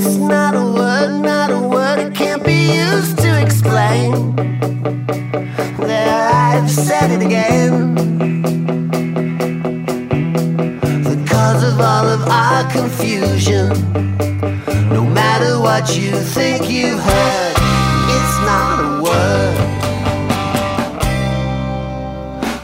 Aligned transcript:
It's 0.00 0.14
not 0.14 0.54
a 0.54 0.64
word, 0.64 1.22
not 1.22 1.50
a 1.50 1.58
word, 1.58 1.98
it 1.98 2.14
can't 2.14 2.44
be 2.44 2.72
used 2.72 3.18
to 3.18 3.42
explain. 3.42 4.36
There, 5.76 6.30
I've 6.32 6.70
said 6.70 7.10
it 7.10 7.20
again. 7.20 7.96
The 11.02 11.26
cause 11.28 11.64
of 11.64 11.80
all 11.80 12.06
of 12.06 12.22
our 12.28 12.70
confusion. 12.70 13.70
No 14.90 15.04
matter 15.04 15.58
what 15.58 15.96
you 15.96 16.12
think 16.12 16.70
you've 16.70 17.00
heard, 17.00 17.54
it's 18.14 18.38
not 18.46 18.78
a 18.78 19.02
word. 19.02 19.56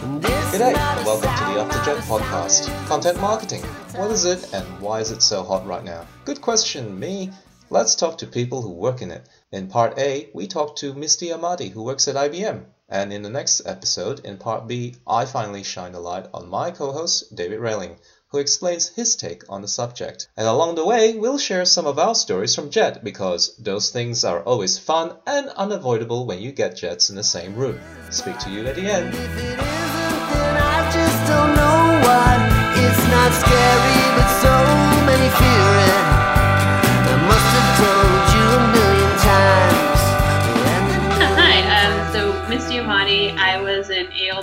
And 0.04 0.24
it's 0.24 0.54
G'day, 0.54 0.76
and 0.76 1.04
welcome 1.04 1.34
to 1.34 1.44
the 1.46 1.64
not 1.64 1.72
Afterjet 1.72 1.98
podcast. 2.06 2.86
Content 2.86 3.20
marketing. 3.20 3.62
What 3.96 4.12
is 4.12 4.24
it 4.24 4.52
and 4.52 4.64
why 4.80 5.00
is 5.00 5.10
it 5.10 5.20
so 5.20 5.42
hot 5.42 5.66
right 5.66 5.84
now? 5.84 6.06
Question, 6.44 7.00
me. 7.00 7.30
Let's 7.70 7.94
talk 7.94 8.18
to 8.18 8.26
people 8.26 8.60
who 8.60 8.68
work 8.68 9.00
in 9.00 9.10
it. 9.10 9.26
In 9.50 9.68
part 9.68 9.98
A, 9.98 10.28
we 10.34 10.46
talked 10.46 10.76
to 10.80 10.92
Misty 10.92 11.28
Ahmadi, 11.28 11.70
who 11.70 11.82
works 11.82 12.06
at 12.06 12.16
IBM. 12.16 12.66
And 12.86 13.14
in 13.14 13.22
the 13.22 13.30
next 13.30 13.62
episode, 13.64 14.20
in 14.26 14.36
part 14.36 14.68
B, 14.68 14.94
I 15.06 15.24
finally 15.24 15.62
shine 15.62 15.94
a 15.94 16.00
light 16.00 16.26
on 16.34 16.50
my 16.50 16.70
co 16.70 16.92
host, 16.92 17.34
David 17.34 17.60
Railing, 17.60 17.96
who 18.28 18.36
explains 18.36 18.88
his 18.88 19.16
take 19.16 19.44
on 19.48 19.62
the 19.62 19.68
subject. 19.68 20.28
And 20.36 20.46
along 20.46 20.74
the 20.74 20.84
way, 20.84 21.14
we'll 21.14 21.38
share 21.38 21.64
some 21.64 21.86
of 21.86 21.98
our 21.98 22.14
stories 22.14 22.54
from 22.54 22.68
Jet, 22.68 23.02
because 23.02 23.56
those 23.56 23.88
things 23.88 24.22
are 24.22 24.42
always 24.42 24.78
fun 24.78 25.16
and 25.26 25.48
unavoidable 25.48 26.26
when 26.26 26.42
you 26.42 26.52
get 26.52 26.76
Jets 26.76 27.08
in 27.08 27.16
the 27.16 27.24
same 27.24 27.54
room. 27.54 27.80
Speak 28.10 28.38
to 28.40 28.50
you 28.50 28.66
at 28.66 28.76
the 28.76 28.82
end. 28.82 30.63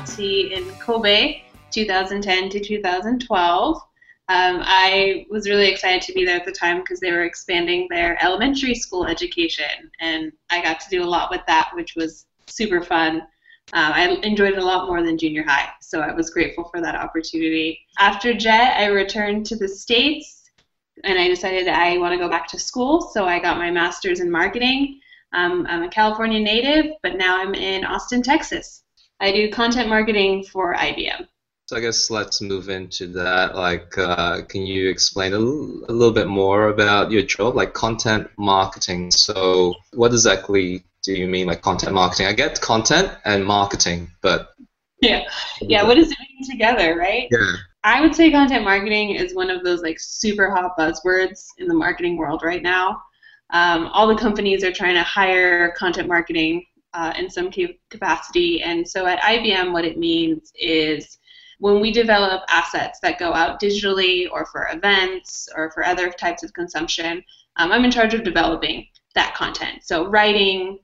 In 0.09 0.67
Kobe, 0.80 1.44
2010 1.69 2.49
to 2.49 2.59
2012. 2.59 3.75
Um, 3.75 3.81
I 4.30 5.27
was 5.30 5.47
really 5.47 5.69
excited 5.69 6.02
to 6.02 6.13
be 6.13 6.25
there 6.25 6.38
at 6.38 6.45
the 6.45 6.52
time 6.52 6.80
because 6.80 6.99
they 6.99 7.11
were 7.11 7.23
expanding 7.23 7.88
their 7.89 8.17
elementary 8.23 8.73
school 8.73 9.05
education, 9.05 9.91
and 9.99 10.31
I 10.49 10.63
got 10.63 10.79
to 10.79 10.89
do 10.89 11.03
a 11.03 11.05
lot 11.05 11.29
with 11.29 11.41
that, 11.45 11.69
which 11.75 11.94
was 11.95 12.25
super 12.47 12.81
fun. 12.81 13.22
Uh, 13.73 13.91
I 13.94 14.07
enjoyed 14.23 14.53
it 14.53 14.57
a 14.57 14.66
lot 14.66 14.88
more 14.88 15.03
than 15.03 15.19
junior 15.19 15.44
high, 15.47 15.69
so 15.81 15.99
I 15.99 16.13
was 16.13 16.31
grateful 16.31 16.63
for 16.63 16.81
that 16.81 16.95
opportunity. 16.95 17.79
After 17.99 18.33
JET, 18.33 18.77
I 18.77 18.88
returned 18.88 19.45
to 19.47 19.55
the 19.55 19.67
States 19.67 20.49
and 21.03 21.19
I 21.19 21.27
decided 21.27 21.67
I 21.67 21.99
want 21.99 22.13
to 22.13 22.17
go 22.17 22.27
back 22.27 22.47
to 22.47 22.59
school, 22.59 23.02
so 23.02 23.25
I 23.25 23.39
got 23.39 23.57
my 23.57 23.69
master's 23.69 24.19
in 24.19 24.31
marketing. 24.31 24.99
Um, 25.33 25.67
I'm 25.69 25.83
a 25.83 25.89
California 25.89 26.39
native, 26.39 26.94
but 27.03 27.17
now 27.17 27.39
I'm 27.39 27.53
in 27.53 27.85
Austin, 27.85 28.23
Texas. 28.23 28.81
I 29.22 29.31
do 29.31 29.50
content 29.52 29.88
marketing 29.88 30.44
for 30.44 30.73
IBM. 30.73 31.27
So 31.67 31.77
I 31.77 31.80
guess 31.80 32.09
let's 32.09 32.41
move 32.41 32.67
into 32.69 33.08
that. 33.14 33.55
Like, 33.55 33.97
uh, 33.97 34.41
can 34.41 34.66
you 34.66 34.89
explain 34.89 35.31
a 35.33 35.38
l- 35.38 35.86
a 35.88 35.94
little 35.94 36.13
bit 36.13 36.28
more 36.28 36.67
about 36.67 37.11
your 37.11 37.22
job, 37.22 37.55
like 37.55 37.73
content 37.73 38.30
marketing? 38.38 39.11
So, 39.11 39.75
what 39.94 40.11
exactly 40.11 40.83
do 41.03 41.13
you 41.13 41.28
mean, 41.28 41.47
like 41.47 41.61
content 41.61 41.94
marketing? 41.94 42.25
I 42.28 42.33
get 42.33 42.59
content 42.59 43.11
and 43.23 43.45
marketing, 43.45 44.11
but 44.22 44.50
Yeah, 45.02 45.23
yeah. 45.61 45.83
What 45.83 45.95
does 45.95 46.11
it 46.11 46.17
mean 46.19 46.50
together, 46.50 46.95
right? 46.97 47.28
yeah, 47.31 47.53
I 47.83 48.02
would 48.02 48.16
say 48.16 48.31
content 48.31 48.63
marketing 48.66 49.11
is 49.16 49.33
one 49.33 49.50
of 49.50 49.63
those 49.63 49.81
like 49.81 49.97
super 50.00 50.52
hot 50.52 50.78
buzzwords 50.78 51.45
in 51.58 51.67
the 51.67 51.73
marketing 51.73 52.17
world 52.17 52.41
right 52.44 52.61
now. 52.61 53.02
Um, 53.52 53.88
all 53.88 54.08
the 54.08 54.16
companies 54.16 54.63
are 54.63 54.72
trying 54.72 54.95
to 54.95 55.03
hire 55.03 55.72
content 55.72 56.08
marketing 56.08 56.66
uh, 56.94 57.14
in 57.17 57.30
some 57.30 57.50
capacity, 57.89 58.61
and 58.61 58.88
so 58.88 59.06
at 59.06 59.20
IBM, 59.22 59.72
what 59.72 59.86
it 59.86 59.97
means 59.97 60.52
is 60.56 61.18
when 61.59 61.79
we 61.79 61.91
develop 61.91 62.41
assets 62.50 63.00
that 63.02 63.19
go 63.19 63.34
out 63.34 63.62
digitally 63.62 64.28
or 64.31 64.47
for 64.47 64.68
events 64.74 65.47
or 65.56 65.69
for 65.72 65.85
other 65.85 66.09
types 66.09 66.41
of 66.41 66.52
consumption, 66.53 67.24
um, 67.57 67.72
I'm 67.72 67.85
in 67.85 67.91
charge 67.91 68.16
of 68.16 68.24
developing 68.24 68.88
that 69.13 69.35
content. 69.35 69.84
So 69.84 70.07
writing, 70.07 70.79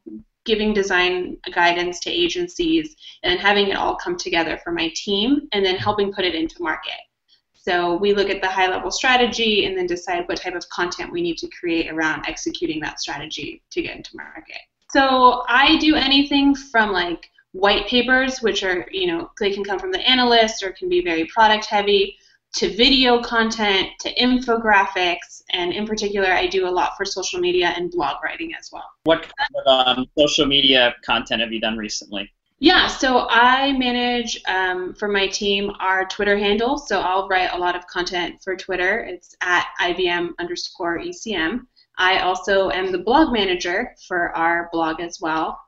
giving 0.46 0.74
design 0.74 1.38
guidance 1.54 2.00
to 2.02 2.12
agencies, 2.12 2.96
and 3.24 3.40
having 3.40 3.70
it 3.70 3.76
all 3.76 3.96
come 3.96 4.18
together 4.18 4.60
for 4.64 4.72
my 4.72 4.92
team, 4.96 5.48
and 5.52 5.66
then 5.66 5.78
helping 5.78 6.14
put 6.14 6.26
it 6.26 6.36
into 6.36 6.62
market. 6.62 7.00
So 7.56 7.98
we 7.98 8.14
look 8.14 8.30
at 8.30 8.42
the 8.42 8.48
high 8.48 8.70
level 8.70 8.92
strategy 8.92 9.66
and 9.66 9.78
then 9.78 9.88
decide 9.88 10.28
what 10.28 10.42
type 10.42 10.56
of 10.56 10.70
content 10.70 11.12
we 11.12 11.22
need 11.22 11.38
to 11.40 11.50
create 11.50 11.92
around 11.92 12.24
executing 12.28 12.80
that 12.82 13.02
strategy 13.02 13.62
to 13.72 13.82
get 13.82 13.98
into 13.98 14.16
market. 14.16 14.62
So 14.92 15.44
I 15.48 15.78
do 15.78 15.96
anything 15.96 16.56
from 16.56 16.92
like 16.92 17.30
white 17.52 17.88
papers, 17.88 18.40
which 18.42 18.64
are, 18.64 18.88
you 18.92 19.08
know, 19.08 19.32
they 19.40 19.52
can 19.52 19.64
come 19.64 19.80
from 19.80 19.92
the 19.92 20.08
analyst 20.08 20.64
or 20.64 20.72
can 20.72 20.90
be 20.90 21.02
very 21.04 21.26
product 21.26 21.66
heavy, 21.66 22.18
to 22.56 22.76
video 22.76 23.22
content, 23.22 23.90
to 24.00 24.14
infographics, 24.16 25.44
and 25.52 25.74
in 25.74 25.86
particular, 25.86 26.32
I 26.32 26.48
do 26.48 26.68
a 26.68 26.72
lot 26.72 26.98
for 26.98 27.06
social 27.06 27.40
media 27.40 27.74
and 27.76 27.92
blog 27.92 28.24
writing 28.24 28.54
as 28.58 28.70
well. 28.72 28.86
What 29.04 29.22
kind 29.38 29.50
of 29.66 29.98
um, 29.98 30.06
social 30.18 30.46
media 30.46 30.96
content 31.06 31.42
have 31.42 31.52
you 31.52 31.60
done 31.60 31.78
recently? 31.78 32.32
Yeah, 32.60 32.88
so 32.88 33.28
I 33.30 33.74
manage 33.74 34.42
um, 34.48 34.96
for 34.96 35.08
my 35.08 35.28
team 35.28 35.72
our 35.80 36.06
Twitter 36.06 36.38
handle. 36.38 36.80
So 36.80 37.02
I'll 37.02 37.28
write 37.28 37.54
a 37.54 37.58
lot 37.58 37.76
of 37.76 37.86
content 37.86 38.42
for 38.44 38.56
Twitter. 38.56 39.02
It's 39.02 39.36
at 39.42 39.68
IBM 39.80 40.32
underscore 40.40 40.98
ECM. 40.98 41.68
I 41.98 42.20
also 42.20 42.70
am 42.70 42.92
the 42.92 43.00
blog 43.00 43.34
manager 43.34 43.96
for 44.08 44.36
our 44.36 44.70
blog 44.72 45.02
as 45.02 45.20
well, 45.20 45.60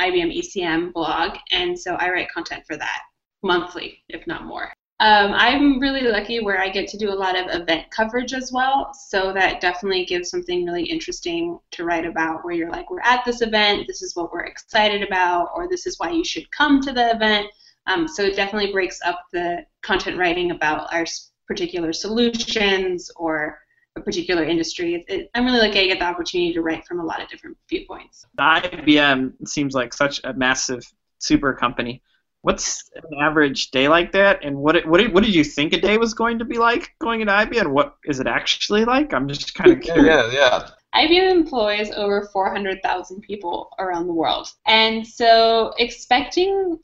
IBM 0.00 0.36
ECM 0.36 0.92
blog. 0.92 1.36
And 1.52 1.78
so 1.78 1.94
I 1.94 2.10
write 2.10 2.30
content 2.30 2.64
for 2.66 2.76
that 2.76 3.00
monthly, 3.42 4.02
if 4.08 4.26
not 4.26 4.44
more. 4.44 4.72
Um, 4.98 5.32
I'm 5.34 5.78
really 5.78 6.00
lucky 6.02 6.40
where 6.40 6.58
I 6.58 6.70
get 6.70 6.88
to 6.88 6.96
do 6.96 7.10
a 7.10 7.14
lot 7.14 7.38
of 7.38 7.54
event 7.54 7.90
coverage 7.90 8.32
as 8.32 8.50
well, 8.50 8.94
so 8.94 9.30
that 9.34 9.60
definitely 9.60 10.06
gives 10.06 10.30
something 10.30 10.64
really 10.64 10.84
interesting 10.84 11.58
to 11.72 11.84
write 11.84 12.06
about. 12.06 12.44
Where 12.44 12.54
you're 12.54 12.70
like, 12.70 12.90
we're 12.90 13.00
at 13.00 13.22
this 13.26 13.42
event, 13.42 13.86
this 13.86 14.00
is 14.00 14.16
what 14.16 14.32
we're 14.32 14.46
excited 14.46 15.02
about, 15.02 15.50
or 15.54 15.68
this 15.68 15.86
is 15.86 15.98
why 15.98 16.10
you 16.10 16.24
should 16.24 16.50
come 16.50 16.80
to 16.80 16.92
the 16.92 17.14
event. 17.14 17.46
Um, 17.86 18.08
so 18.08 18.22
it 18.22 18.36
definitely 18.36 18.72
breaks 18.72 18.98
up 19.04 19.20
the 19.32 19.66
content 19.82 20.16
writing 20.16 20.50
about 20.50 20.92
our 20.94 21.04
particular 21.46 21.92
solutions 21.92 23.10
or 23.16 23.58
a 23.96 24.00
particular 24.00 24.44
industry. 24.44 24.94
It, 24.94 25.04
it, 25.08 25.30
I'm 25.34 25.44
really 25.44 25.58
lucky 25.58 25.80
I 25.80 25.86
get 25.86 25.98
the 25.98 26.04
opportunity 26.04 26.52
to 26.52 26.62
write 26.62 26.86
from 26.86 27.00
a 27.00 27.04
lot 27.04 27.22
of 27.22 27.28
different 27.28 27.56
viewpoints. 27.68 28.26
IBM 28.38 29.48
seems 29.48 29.74
like 29.74 29.92
such 29.92 30.20
a 30.24 30.32
massive 30.34 30.82
super 31.18 31.52
company. 31.54 32.02
What's 32.42 32.88
an 32.94 33.18
average 33.20 33.72
day 33.72 33.88
like 33.88 34.12
that, 34.12 34.44
and 34.44 34.56
what 34.56 34.86
what 34.86 34.98
did, 34.98 35.12
what 35.12 35.24
did 35.24 35.34
you 35.34 35.42
think 35.42 35.72
a 35.72 35.80
day 35.80 35.98
was 35.98 36.14
going 36.14 36.38
to 36.38 36.44
be 36.44 36.58
like 36.58 36.94
going 37.00 37.20
into 37.20 37.32
IBM? 37.32 37.72
What 37.72 37.96
is 38.04 38.20
it 38.20 38.28
actually 38.28 38.84
like? 38.84 39.12
I'm 39.12 39.26
just 39.26 39.54
kind 39.54 39.72
of 39.72 39.78
yeah, 39.84 39.94
curious. 39.94 40.32
yeah, 40.32 40.32
yeah. 40.32 40.68
IBM 40.94 41.30
employs 41.30 41.90
over 41.90 42.22
400,000 42.32 43.20
people 43.20 43.70
around 43.78 44.06
the 44.06 44.14
world. 44.14 44.48
And 44.66 45.06
so 45.06 45.74
expecting 45.78 46.78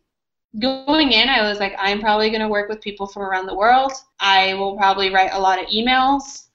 going 0.59 1.13
in, 1.13 1.29
I 1.29 1.49
was 1.49 1.59
like, 1.59 1.75
I'm 1.79 2.01
probably 2.01 2.29
going 2.29 2.43
to 2.43 2.49
work 2.49 2.69
with 2.69 2.83
people 2.83 3.07
from 3.07 3.23
around 3.23 3.47
the 3.47 3.55
world. 3.55 3.93
I 4.21 4.55
will 4.55 4.77
probably 4.77 5.11
write 5.11 5.31
a 5.33 5.41
lot 5.41 5.63
of 5.63 5.67
emails. 5.69 6.49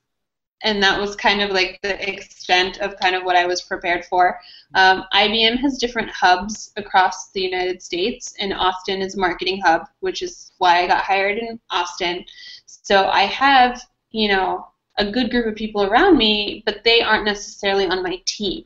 And 0.64 0.82
that 0.82 1.00
was 1.00 1.16
kind 1.16 1.42
of 1.42 1.52
like 1.52 1.80
the 1.84 2.10
extent 2.10 2.80
of 2.80 2.98
kind 2.98 3.16
of 3.16 3.24
what 3.24 3.36
I 3.36 3.46
was 3.46 3.62
prepared 3.62 4.06
for. 4.06 4.40
Um, 4.74 5.04
IBM 5.14 5.58
has 5.60 5.78
different 5.78 6.10
hubs 6.10 6.72
across 6.78 7.32
the 7.32 7.42
United 7.42 7.82
States, 7.82 8.34
and 8.40 8.54
Austin 8.54 9.02
is 9.02 9.16
a 9.16 9.20
marketing 9.20 9.62
hub, 9.62 9.88
which 10.00 10.22
is 10.22 10.52
why 10.58 10.82
I 10.82 10.88
got 10.88 11.04
hired 11.04 11.38
in 11.38 11.60
Austin. 11.70 12.26
So 12.66 13.08
I 13.08 13.24
have, 13.24 13.82
you 14.12 14.30
know, 14.30 14.68
a 14.98 15.10
good 15.10 15.30
group 15.30 15.46
of 15.46 15.56
people 15.56 15.84
around 15.84 16.18
me, 16.18 16.64
but 16.66 16.84
they 16.84 17.02
aren't 17.02 17.26
necessarily 17.26 17.86
on 17.86 18.02
my 18.02 18.22
team. 18.26 18.66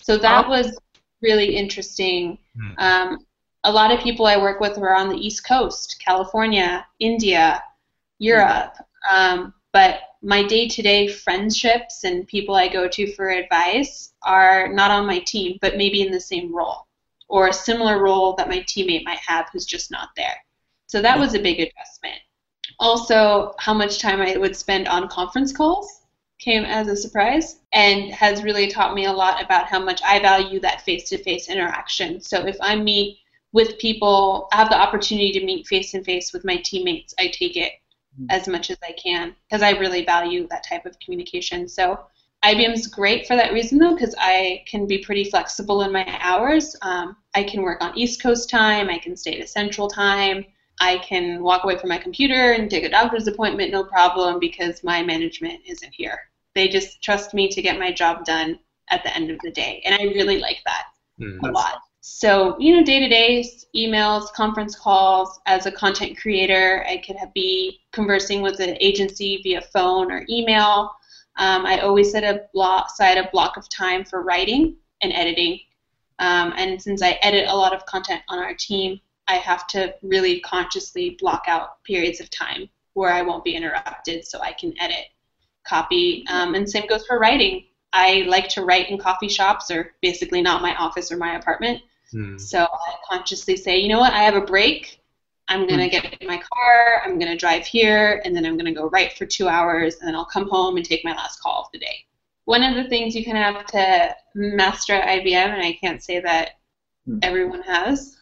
So 0.00 0.16
that 0.18 0.46
Oh. 0.46 0.48
was 0.48 0.78
really 1.20 1.56
interesting. 1.56 2.38
Hmm. 2.56 2.72
Um, 2.78 3.26
a 3.64 3.72
lot 3.72 3.92
of 3.92 4.00
people 4.00 4.26
I 4.26 4.36
work 4.36 4.60
with 4.60 4.78
are 4.78 4.94
on 4.94 5.08
the 5.08 5.16
East 5.16 5.44
Coast, 5.46 6.00
California, 6.02 6.86
India, 6.98 7.62
Europe. 8.18 8.76
Um, 9.10 9.52
but 9.72 10.00
my 10.26 10.42
day-to-day 10.42 11.06
friendships 11.06 12.02
and 12.02 12.26
people 12.26 12.56
I 12.56 12.66
go 12.66 12.88
to 12.88 13.12
for 13.12 13.30
advice 13.30 14.12
are 14.24 14.66
not 14.72 14.90
on 14.90 15.06
my 15.06 15.20
team, 15.20 15.56
but 15.60 15.76
maybe 15.76 16.02
in 16.02 16.10
the 16.10 16.20
same 16.20 16.52
role 16.52 16.88
or 17.28 17.46
a 17.46 17.52
similar 17.52 18.02
role 18.02 18.34
that 18.34 18.48
my 18.48 18.58
teammate 18.58 19.04
might 19.04 19.20
have 19.24 19.48
who's 19.52 19.64
just 19.64 19.92
not 19.92 20.08
there. 20.16 20.36
So 20.88 21.00
that 21.00 21.16
was 21.16 21.34
a 21.34 21.38
big 21.38 21.60
adjustment. 21.60 22.16
Also, 22.80 23.54
how 23.58 23.72
much 23.72 24.00
time 24.00 24.20
I 24.20 24.36
would 24.36 24.56
spend 24.56 24.88
on 24.88 25.08
conference 25.08 25.52
calls 25.52 26.02
came 26.40 26.64
as 26.64 26.88
a 26.88 26.96
surprise 26.96 27.60
and 27.72 28.10
has 28.10 28.42
really 28.42 28.66
taught 28.66 28.94
me 28.94 29.04
a 29.04 29.12
lot 29.12 29.40
about 29.40 29.66
how 29.66 29.78
much 29.78 30.02
I 30.04 30.18
value 30.18 30.58
that 30.58 30.80
face 30.80 31.08
to 31.10 31.18
face 31.18 31.48
interaction. 31.48 32.20
So 32.20 32.44
if 32.44 32.56
I 32.60 32.74
meet 32.74 33.18
with 33.52 33.78
people, 33.78 34.48
I 34.52 34.56
have 34.56 34.70
the 34.70 34.78
opportunity 34.78 35.30
to 35.38 35.44
meet 35.46 35.68
face 35.68 35.92
to 35.92 36.02
face 36.02 36.32
with 36.32 36.44
my 36.44 36.56
teammates, 36.56 37.14
I 37.16 37.28
take 37.28 37.56
it 37.56 37.74
as 38.30 38.48
much 38.48 38.70
as 38.70 38.78
I 38.82 38.92
can 38.92 39.34
because 39.48 39.62
I 39.62 39.70
really 39.78 40.04
value 40.04 40.46
that 40.48 40.66
type 40.68 40.86
of 40.86 40.98
communication. 41.00 41.68
So 41.68 42.00
IBM's 42.44 42.86
great 42.86 43.26
for 43.26 43.36
that 43.36 43.52
reason 43.52 43.78
though, 43.78 43.94
because 43.94 44.14
I 44.18 44.64
can 44.66 44.86
be 44.86 44.98
pretty 44.98 45.24
flexible 45.24 45.82
in 45.82 45.92
my 45.92 46.06
hours. 46.20 46.76
Um, 46.82 47.16
I 47.34 47.42
can 47.42 47.62
work 47.62 47.82
on 47.82 47.96
East 47.96 48.22
Coast 48.22 48.50
time. 48.50 48.88
I 48.88 48.98
can 48.98 49.16
stay 49.16 49.40
to 49.40 49.46
Central 49.46 49.88
time. 49.88 50.44
I 50.80 50.98
can 50.98 51.42
walk 51.42 51.64
away 51.64 51.78
from 51.78 51.88
my 51.88 51.98
computer 51.98 52.52
and 52.52 52.70
take 52.70 52.84
a 52.84 52.90
doctor's 52.90 53.26
appointment, 53.26 53.72
no 53.72 53.84
problem, 53.84 54.38
because 54.38 54.84
my 54.84 55.02
management 55.02 55.60
isn't 55.66 55.92
here. 55.94 56.18
They 56.54 56.68
just 56.68 57.02
trust 57.02 57.32
me 57.32 57.48
to 57.48 57.62
get 57.62 57.78
my 57.78 57.92
job 57.92 58.24
done 58.24 58.58
at 58.90 59.02
the 59.02 59.14
end 59.16 59.30
of 59.30 59.38
the 59.42 59.50
day, 59.50 59.82
and 59.84 59.94
I 59.94 60.04
really 60.14 60.38
like 60.38 60.62
that 60.66 60.84
Mm. 61.20 61.48
a 61.48 61.50
lot. 61.50 61.80
So, 62.08 62.56
you 62.60 62.74
know, 62.74 62.84
day 62.84 63.00
to 63.00 63.08
day 63.08 63.44
emails, 63.74 64.32
conference 64.32 64.76
calls. 64.76 65.40
As 65.46 65.66
a 65.66 65.72
content 65.72 66.16
creator, 66.16 66.86
I 66.88 66.98
could 66.98 67.16
be 67.34 67.80
conversing 67.90 68.42
with 68.42 68.60
an 68.60 68.76
agency 68.80 69.40
via 69.42 69.60
phone 69.60 70.12
or 70.12 70.24
email. 70.30 70.92
Um, 71.36 71.66
I 71.66 71.80
always 71.80 72.12
set 72.12 72.22
a 72.22 72.44
block, 72.54 72.92
aside 72.92 73.18
a 73.18 73.28
block 73.32 73.56
of 73.56 73.68
time 73.68 74.04
for 74.04 74.22
writing 74.22 74.76
and 75.02 75.12
editing. 75.12 75.58
Um, 76.20 76.54
and 76.56 76.80
since 76.80 77.02
I 77.02 77.18
edit 77.22 77.48
a 77.48 77.56
lot 77.56 77.74
of 77.74 77.84
content 77.86 78.22
on 78.28 78.38
our 78.38 78.54
team, 78.54 79.00
I 79.26 79.34
have 79.34 79.66
to 79.68 79.92
really 80.00 80.38
consciously 80.40 81.16
block 81.18 81.46
out 81.48 81.82
periods 81.82 82.20
of 82.20 82.30
time 82.30 82.68
where 82.94 83.12
I 83.12 83.22
won't 83.22 83.42
be 83.42 83.56
interrupted 83.56 84.24
so 84.24 84.40
I 84.40 84.52
can 84.52 84.80
edit, 84.80 85.06
copy. 85.66 86.24
Um, 86.28 86.54
and 86.54 86.70
same 86.70 86.86
goes 86.86 87.04
for 87.04 87.18
writing. 87.18 87.64
I 87.92 88.26
like 88.28 88.48
to 88.50 88.64
write 88.64 88.90
in 88.90 88.96
coffee 88.96 89.28
shops 89.28 89.72
or 89.72 89.96
basically 90.02 90.40
not 90.40 90.62
my 90.62 90.72
office 90.76 91.10
or 91.10 91.16
my 91.16 91.34
apartment. 91.34 91.82
Mm. 92.14 92.40
So 92.40 92.62
I 92.62 92.94
consciously 93.08 93.56
say, 93.56 93.78
you 93.78 93.88
know 93.88 94.00
what, 94.00 94.12
I 94.12 94.22
have 94.22 94.34
a 94.34 94.40
break. 94.40 95.00
I'm 95.48 95.66
going 95.68 95.78
to 95.80 95.88
get 95.88 96.12
in 96.20 96.26
my 96.26 96.38
car, 96.38 97.02
I'm 97.04 97.18
going 97.20 97.30
to 97.30 97.36
drive 97.36 97.66
here, 97.66 98.20
and 98.24 98.34
then 98.34 98.44
I'm 98.44 98.56
going 98.56 98.66
to 98.66 98.78
go 98.78 98.88
write 98.88 99.12
for 99.12 99.26
two 99.26 99.46
hours, 99.48 99.96
and 100.00 100.08
then 100.08 100.16
I'll 100.16 100.24
come 100.24 100.48
home 100.48 100.76
and 100.76 100.84
take 100.84 101.04
my 101.04 101.12
last 101.12 101.40
call 101.40 101.62
of 101.62 101.72
the 101.72 101.78
day. 101.78 102.04
One 102.46 102.64
of 102.64 102.74
the 102.74 102.88
things 102.88 103.14
you 103.14 103.24
can 103.24 103.36
have 103.36 103.64
to 103.66 104.16
master 104.34 104.94
at 104.94 105.20
IBM, 105.20 105.54
and 105.54 105.62
I 105.62 105.78
can't 105.80 106.02
say 106.02 106.20
that 106.20 106.50
Hmm. 107.06 107.18
everyone 107.22 107.62
has, 107.62 108.16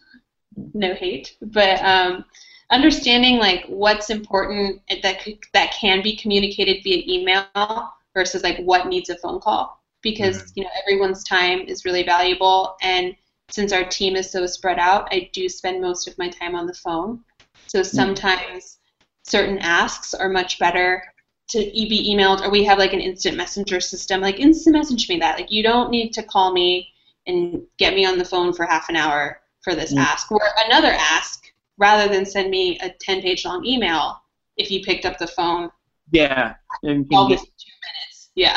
no 0.74 0.94
hate, 0.94 1.36
but 1.40 1.82
um, 1.82 2.24
understanding 2.70 3.38
like 3.38 3.64
what's 3.66 4.10
important 4.10 4.80
that 5.02 5.22
could, 5.22 5.38
that 5.52 5.72
can 5.72 6.02
be 6.02 6.16
communicated 6.16 6.82
via 6.84 7.02
email 7.06 7.92
versus 8.14 8.42
like 8.42 8.58
what 8.58 8.86
needs 8.86 9.10
a 9.10 9.16
phone 9.16 9.40
call 9.40 9.80
because 10.02 10.52
you 10.54 10.62
know 10.62 10.70
everyone's 10.82 11.24
time 11.24 11.60
is 11.60 11.84
really 11.84 12.02
valuable 12.02 12.76
and 12.82 13.14
since 13.54 13.72
our 13.72 13.84
team 13.84 14.16
is 14.16 14.30
so 14.30 14.46
spread 14.46 14.78
out 14.78 15.06
i 15.12 15.30
do 15.32 15.48
spend 15.48 15.80
most 15.80 16.08
of 16.08 16.18
my 16.18 16.28
time 16.28 16.54
on 16.56 16.66
the 16.66 16.74
phone 16.74 17.20
so 17.66 17.82
sometimes 17.82 18.78
certain 19.22 19.58
asks 19.60 20.12
are 20.12 20.28
much 20.28 20.58
better 20.58 21.02
to 21.48 21.58
be 21.58 22.12
emailed 22.12 22.40
or 22.44 22.50
we 22.50 22.64
have 22.64 22.78
like 22.78 22.92
an 22.92 23.00
instant 23.00 23.36
messenger 23.36 23.78
system 23.80 24.20
like 24.20 24.40
instant 24.40 24.74
message 24.74 25.08
me 25.08 25.18
that 25.18 25.38
like 25.38 25.52
you 25.52 25.62
don't 25.62 25.90
need 25.90 26.10
to 26.12 26.22
call 26.22 26.52
me 26.52 26.88
and 27.26 27.62
get 27.78 27.94
me 27.94 28.04
on 28.04 28.18
the 28.18 28.24
phone 28.24 28.52
for 28.52 28.66
half 28.66 28.88
an 28.88 28.96
hour 28.96 29.40
for 29.62 29.74
this 29.74 29.94
Mm. 29.94 29.98
ask 29.98 30.30
or 30.32 30.40
another 30.66 30.92
ask 30.92 31.44
rather 31.78 32.12
than 32.12 32.26
send 32.26 32.50
me 32.50 32.78
a 32.80 32.90
10 33.00 33.22
page 33.22 33.44
long 33.44 33.64
email 33.64 34.20
if 34.56 34.70
you 34.70 34.82
picked 34.82 35.04
up 35.06 35.16
the 35.18 35.26
phone 35.28 35.70
Yeah. 36.10 36.54
and 36.82 37.06
all 37.12 37.28
get- 37.28 37.38
two 37.38 37.76
minutes 37.86 38.30
yeah 38.34 38.56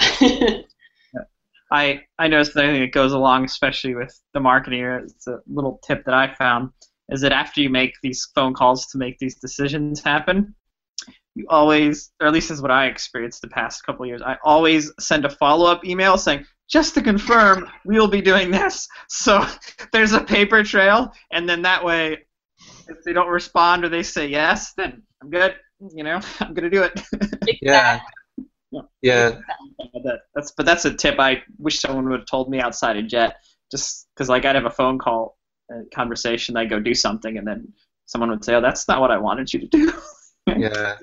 I 1.72 2.02
I 2.18 2.28
noticed 2.28 2.54
that 2.54 2.66
I 2.66 2.72
think 2.72 2.84
it 2.84 2.94
goes 2.94 3.14
along, 3.14 3.46
especially 3.46 3.96
with 3.96 4.18
the 4.34 4.40
marketer. 4.40 5.04
It's 5.04 5.28
a 5.28 5.40
little 5.48 5.80
tip 5.86 6.06
that 6.06 6.14
I 6.14 6.34
found 6.34 6.72
is 7.10 7.22
that 7.22 7.32
after 7.32 7.62
you 7.62 7.70
make 7.70 7.94
these 8.04 8.28
phone 8.36 8.54
calls 8.54 8.88
to 8.88 8.98
make 8.98 9.18
these 9.20 9.36
decisions 9.36 10.04
happen, 10.04 10.54
you 11.36 11.46
always, 11.50 12.12
or 12.20 12.28
at 12.28 12.34
least 12.34 12.52
is 12.52 12.62
what 12.62 12.72
I 12.72 12.88
experienced 12.88 13.42
the 13.42 13.48
past 13.48 13.86
couple 13.86 14.04
of 14.04 14.10
years. 14.10 14.22
I 14.22 14.38
always 14.44 14.92
send 15.00 15.24
a 15.24 15.30
follow-up 15.30 15.86
email 15.86 16.18
saying, 16.18 16.46
just 16.70 16.96
to 16.96 17.02
confirm, 17.02 17.70
we'll 17.86 18.08
be 18.10 18.22
doing 18.22 18.52
this. 18.52 18.88
So 19.10 19.46
there's 19.94 20.12
a 20.12 20.22
paper 20.22 20.64
trail, 20.64 21.12
and 21.32 21.48
then 21.48 21.62
that 21.62 21.84
way, 21.84 22.26
if 22.90 23.04
they 23.06 23.14
don't 23.14 23.30
respond 23.30 23.86
or 23.86 23.90
they 23.90 24.04
say 24.04 24.28
yes, 24.28 24.74
then 24.76 25.02
I'm 25.22 25.30
good. 25.30 25.56
You 25.94 26.04
know, 26.04 26.20
I'm 26.42 26.54
gonna 26.54 26.70
do 26.70 26.84
it. 26.84 27.02
Yeah. 27.62 28.02
Yeah. 28.72 28.82
Yeah. 29.02 29.40
That, 30.08 30.20
that's 30.34 30.52
but 30.52 30.66
that's 30.66 30.86
a 30.86 30.94
tip 30.94 31.20
I 31.20 31.44
wish 31.58 31.80
someone 31.80 32.10
would 32.10 32.20
have 32.20 32.28
told 32.28 32.50
me 32.50 32.60
outside 32.60 32.98
of 32.98 33.08
Jet. 33.08 33.38
Just 33.70 34.08
because 34.16 34.30
like 34.30 34.46
I'd 34.46 34.56
have 34.56 34.66
a 34.66 34.72
phone 34.72 34.98
call, 34.98 35.38
a 35.70 35.84
conversation, 35.94 36.56
I'd 36.58 36.70
go 36.70 36.80
do 36.80 36.94
something, 36.94 37.38
and 37.38 37.48
then 37.48 37.68
someone 38.06 38.30
would 38.30 38.44
say, 38.44 38.56
"Oh, 38.56 38.62
that's 38.62 38.88
not 38.88 39.02
what 39.02 39.12
I 39.12 39.18
wanted 39.18 39.54
you 39.54 39.60
to 39.62 39.68
do." 39.68 39.94
Yeah. 40.56 40.96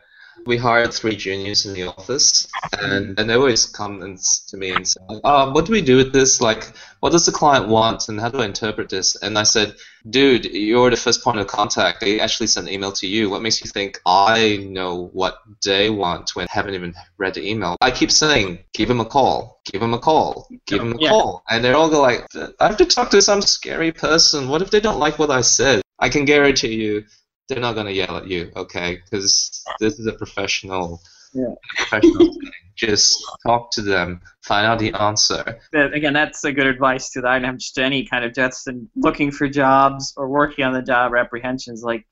We 0.46 0.56
hired 0.56 0.92
three 0.92 1.16
juniors 1.16 1.64
in 1.64 1.74
the 1.74 1.84
office, 1.84 2.48
and, 2.80 3.18
and 3.18 3.30
they 3.30 3.34
always 3.34 3.66
come 3.66 4.02
and 4.02 4.18
to 4.48 4.56
me 4.56 4.70
and 4.70 4.86
say, 4.86 5.00
um, 5.24 5.54
"What 5.54 5.66
do 5.66 5.72
we 5.72 5.80
do 5.80 5.96
with 5.96 6.12
this? 6.12 6.40
Like, 6.40 6.72
what 7.00 7.12
does 7.12 7.26
the 7.26 7.32
client 7.32 7.68
want, 7.68 8.08
and 8.08 8.20
how 8.20 8.28
do 8.28 8.38
I 8.38 8.44
interpret 8.44 8.88
this?" 8.88 9.16
And 9.16 9.38
I 9.38 9.44
said, 9.44 9.74
"Dude, 10.08 10.44
you're 10.44 10.90
the 10.90 10.96
first 10.96 11.22
point 11.22 11.38
of 11.38 11.46
contact. 11.46 12.00
They 12.00 12.20
actually 12.20 12.48
sent 12.48 12.66
an 12.66 12.72
email 12.74 12.92
to 12.92 13.06
you. 13.06 13.30
What 13.30 13.42
makes 13.42 13.64
you 13.64 13.70
think 13.70 14.00
I 14.04 14.58
know 14.68 15.10
what 15.12 15.38
they 15.64 15.88
want 15.88 16.36
when 16.36 16.46
I 16.50 16.54
haven't 16.54 16.74
even 16.74 16.94
read 17.16 17.34
the 17.34 17.48
email?" 17.48 17.76
I 17.80 17.90
keep 17.90 18.10
saying, 18.10 18.58
"Give 18.74 18.88
them 18.88 19.00
a 19.00 19.04
call. 19.06 19.60
Give 19.64 19.80
them 19.80 19.94
a 19.94 19.98
call. 19.98 20.48
Give 20.66 20.80
them 20.80 20.94
a 20.94 21.00
Yeah. 21.00 21.10
call," 21.10 21.44
and 21.48 21.64
they're 21.64 21.76
all 21.76 21.88
go 21.88 22.02
like, 22.02 22.26
"I 22.60 22.66
have 22.66 22.76
to 22.78 22.86
talk 22.86 23.10
to 23.10 23.22
some 23.22 23.40
scary 23.40 23.92
person. 23.92 24.48
What 24.48 24.62
if 24.62 24.70
they 24.70 24.80
don't 24.80 24.98
like 24.98 25.18
what 25.18 25.30
I 25.30 25.40
said?" 25.42 25.80
I 26.00 26.08
can 26.08 26.24
guarantee 26.24 26.74
you 26.74 27.04
they're 27.48 27.60
not 27.60 27.74
gonna 27.74 27.90
yell 27.90 28.16
at 28.16 28.26
you, 28.26 28.50
okay? 28.56 29.00
Because 29.04 29.64
this 29.80 29.98
is 29.98 30.06
a 30.06 30.12
professional, 30.12 31.00
Yeah. 31.32 31.54
professional 31.76 32.26
thing. 32.32 32.50
Just 32.76 33.24
talk 33.46 33.70
to 33.72 33.82
them, 33.82 34.20
find 34.42 34.66
out 34.66 34.78
the 34.78 34.92
answer. 34.94 35.60
But 35.72 35.94
again, 35.94 36.12
that's 36.12 36.42
a 36.44 36.52
good 36.52 36.66
advice 36.66 37.10
to 37.10 37.20
the 37.20 37.28
item, 37.28 37.58
just 37.58 37.78
any 37.78 38.04
kind 38.04 38.24
of 38.24 38.34
Jets 38.34 38.66
and 38.66 38.88
looking 38.96 39.30
for 39.30 39.48
jobs 39.48 40.12
or 40.16 40.28
working 40.28 40.64
on 40.64 40.72
the 40.72 40.82
job 40.82 41.14
apprehensions. 41.14 41.82
Like, 41.82 42.06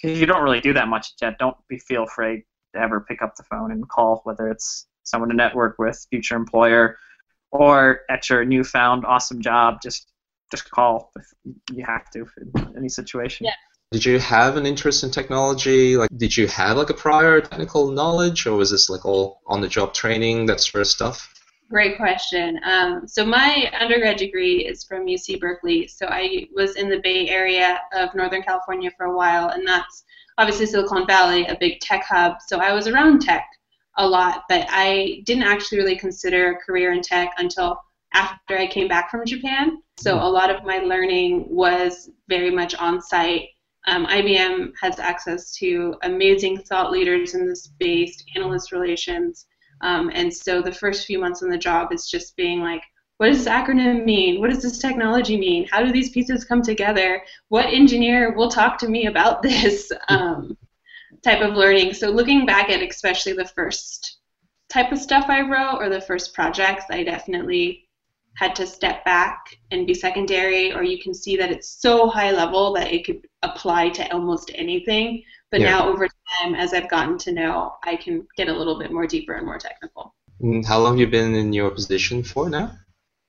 because 0.00 0.18
you 0.18 0.26
don't 0.26 0.42
really 0.42 0.60
do 0.60 0.72
that 0.72 0.88
much 0.88 1.12
at 1.12 1.18
Jet. 1.18 1.38
Don't 1.38 1.56
be 1.68 1.78
feel 1.78 2.04
afraid 2.04 2.42
to 2.74 2.80
ever 2.80 3.00
pick 3.00 3.20
up 3.22 3.36
the 3.36 3.42
phone 3.44 3.70
and 3.70 3.86
call, 3.88 4.22
whether 4.24 4.48
it's 4.48 4.86
someone 5.02 5.28
to 5.28 5.36
network 5.36 5.78
with, 5.78 6.06
future 6.10 6.36
employer, 6.36 6.96
or 7.50 8.00
at 8.08 8.30
your 8.30 8.44
newfound 8.44 9.04
awesome 9.04 9.42
job. 9.42 9.78
Just 9.82 10.08
just 10.50 10.70
call 10.70 11.10
if 11.16 11.26
you 11.72 11.84
have 11.84 12.10
to 12.10 12.26
in 12.38 12.76
any 12.76 12.88
situation. 12.88 13.46
Yeah. 13.46 13.52
Did 13.92 14.06
you 14.06 14.18
have 14.18 14.56
an 14.56 14.64
interest 14.64 15.04
in 15.04 15.10
technology? 15.10 15.98
Like, 15.98 16.08
did 16.16 16.34
you 16.34 16.46
have 16.48 16.78
like 16.78 16.88
a 16.88 16.94
prior 16.94 17.42
technical 17.42 17.90
knowledge, 17.90 18.46
or 18.46 18.56
was 18.56 18.70
this 18.70 18.88
like 18.88 19.04
all 19.04 19.42
on-the-job 19.46 19.92
training, 19.92 20.46
that 20.46 20.60
sort 20.60 20.80
of 20.80 20.86
stuff? 20.88 21.34
Great 21.70 21.98
question. 21.98 22.58
Um, 22.64 23.06
so 23.06 23.24
my 23.24 23.70
undergrad 23.78 24.16
degree 24.16 24.64
is 24.64 24.82
from 24.82 25.04
UC 25.04 25.38
Berkeley. 25.40 25.88
So 25.88 26.06
I 26.08 26.48
was 26.54 26.76
in 26.76 26.88
the 26.88 27.00
Bay 27.00 27.28
Area 27.28 27.80
of 27.92 28.14
Northern 28.14 28.42
California 28.42 28.90
for 28.96 29.04
a 29.04 29.14
while, 29.14 29.50
and 29.50 29.68
that's 29.68 30.04
obviously 30.38 30.64
Silicon 30.64 31.06
Valley, 31.06 31.44
a 31.46 31.56
big 31.60 31.80
tech 31.80 32.04
hub. 32.04 32.36
So 32.46 32.60
I 32.60 32.72
was 32.72 32.88
around 32.88 33.20
tech 33.20 33.46
a 33.98 34.08
lot, 34.08 34.44
but 34.48 34.66
I 34.70 35.22
didn't 35.26 35.44
actually 35.44 35.78
really 35.78 35.96
consider 35.96 36.52
a 36.52 36.56
career 36.56 36.92
in 36.92 37.02
tech 37.02 37.30
until 37.36 37.78
after 38.14 38.56
I 38.56 38.66
came 38.66 38.88
back 38.88 39.10
from 39.10 39.26
Japan. 39.26 39.82
So 39.98 40.16
a 40.16 40.28
lot 40.28 40.48
of 40.48 40.64
my 40.64 40.78
learning 40.78 41.46
was 41.48 42.10
very 42.28 42.50
much 42.50 42.74
on 42.74 43.02
site. 43.02 43.48
Um, 43.86 44.06
IBM 44.06 44.72
has 44.80 44.98
access 44.98 45.52
to 45.56 45.96
amazing 46.02 46.58
thought 46.58 46.92
leaders 46.92 47.34
in 47.34 47.48
the 47.48 47.56
space, 47.56 48.22
analyst 48.36 48.72
relations. 48.72 49.46
Um, 49.80 50.10
and 50.14 50.32
so 50.32 50.62
the 50.62 50.72
first 50.72 51.06
few 51.06 51.18
months 51.18 51.42
on 51.42 51.50
the 51.50 51.58
job 51.58 51.92
is 51.92 52.08
just 52.08 52.36
being 52.36 52.60
like, 52.60 52.82
what 53.16 53.28
does 53.28 53.44
this 53.44 53.52
acronym 53.52 54.04
mean? 54.04 54.40
What 54.40 54.50
does 54.50 54.62
this 54.62 54.78
technology 54.78 55.36
mean? 55.36 55.66
How 55.70 55.84
do 55.84 55.92
these 55.92 56.10
pieces 56.10 56.44
come 56.44 56.62
together? 56.62 57.22
What 57.48 57.66
engineer 57.66 58.34
will 58.34 58.50
talk 58.50 58.78
to 58.78 58.88
me 58.88 59.06
about 59.06 59.42
this 59.44 59.92
um, 60.08 60.56
type 61.22 61.40
of 61.40 61.54
learning? 61.54 61.94
So 61.94 62.10
looking 62.10 62.46
back 62.46 62.70
at 62.70 62.82
especially 62.82 63.32
the 63.32 63.44
first 63.44 64.18
type 64.68 64.90
of 64.90 64.98
stuff 64.98 65.26
I 65.28 65.42
wrote 65.42 65.78
or 65.78 65.88
the 65.88 66.00
first 66.00 66.34
projects, 66.34 66.84
I 66.90 67.04
definitely 67.04 67.81
had 68.34 68.56
to 68.56 68.66
step 68.66 69.04
back 69.04 69.58
and 69.70 69.86
be 69.86 69.94
secondary, 69.94 70.72
or 70.72 70.82
you 70.82 71.02
can 71.02 71.14
see 71.14 71.36
that 71.36 71.50
it's 71.50 71.68
so 71.68 72.08
high 72.08 72.30
level 72.30 72.72
that 72.74 72.92
it 72.92 73.04
could 73.04 73.26
apply 73.42 73.90
to 73.90 74.12
almost 74.12 74.50
anything. 74.54 75.22
But 75.50 75.60
Yeah. 75.60 75.70
now 75.72 75.88
over 75.88 76.08
time, 76.40 76.54
as 76.54 76.72
I've 76.72 76.88
gotten 76.88 77.18
to 77.18 77.32
know, 77.32 77.74
I 77.84 77.96
can 77.96 78.26
get 78.36 78.48
a 78.48 78.52
little 78.52 78.78
bit 78.78 78.90
more 78.90 79.06
deeper 79.06 79.34
and 79.34 79.44
more 79.44 79.58
technical. 79.58 80.14
And 80.40 80.64
how 80.64 80.80
long 80.80 80.94
have 80.94 81.00
you 81.00 81.06
been 81.06 81.34
in 81.34 81.52
your 81.52 81.70
position 81.70 82.22
for 82.22 82.48
now? 82.48 82.72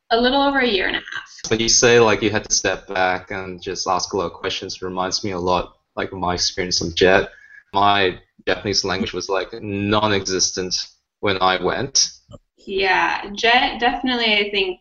A 0.09 0.19
little 0.19 0.41
over 0.41 0.59
a 0.59 0.67
year 0.67 0.87
and 0.87 0.95
a 0.95 0.99
half. 0.99 1.49
When 1.49 1.59
you 1.59 1.69
say 1.69 1.99
like 1.99 2.21
you 2.21 2.29
had 2.29 2.45
to 2.45 2.55
step 2.55 2.87
back 2.87 3.31
and 3.31 3.61
just 3.61 3.87
ask 3.87 4.13
a 4.13 4.17
lot 4.17 4.27
of 4.27 4.33
questions, 4.33 4.75
it 4.75 4.81
reminds 4.81 5.23
me 5.23 5.31
a 5.31 5.39
lot 5.39 5.77
like 5.95 6.13
my 6.13 6.33
experience 6.35 6.81
on 6.81 6.93
Jet. 6.95 7.29
My 7.73 8.19
Japanese 8.47 8.85
language 8.85 9.13
was 9.13 9.27
like 9.27 9.49
non-existent 9.61 10.75
when 11.19 11.41
I 11.41 11.61
went. 11.61 12.11
Yeah, 12.57 13.29
Jet 13.33 13.79
definitely, 13.79 14.33
I 14.37 14.49
think, 14.51 14.79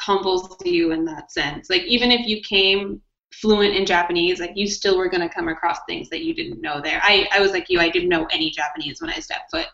humbles 0.00 0.56
you 0.64 0.92
in 0.92 1.04
that 1.04 1.32
sense. 1.32 1.70
Like, 1.70 1.82
even 1.82 2.10
if 2.10 2.26
you 2.26 2.40
came 2.42 3.00
fluent 3.32 3.74
in 3.74 3.86
Japanese, 3.86 4.40
like, 4.40 4.52
you 4.54 4.66
still 4.66 4.96
were 4.96 5.08
going 5.08 5.26
to 5.26 5.34
come 5.34 5.48
across 5.48 5.78
things 5.88 6.08
that 6.10 6.22
you 6.24 6.34
didn't 6.34 6.60
know 6.60 6.80
there. 6.80 7.00
I, 7.02 7.28
I 7.32 7.40
was 7.40 7.52
like 7.52 7.68
you, 7.68 7.80
I 7.80 7.88
didn't 7.88 8.08
know 8.08 8.26
any 8.26 8.50
Japanese 8.50 9.00
when 9.00 9.10
I 9.10 9.18
stepped 9.20 9.50
foot 9.50 9.68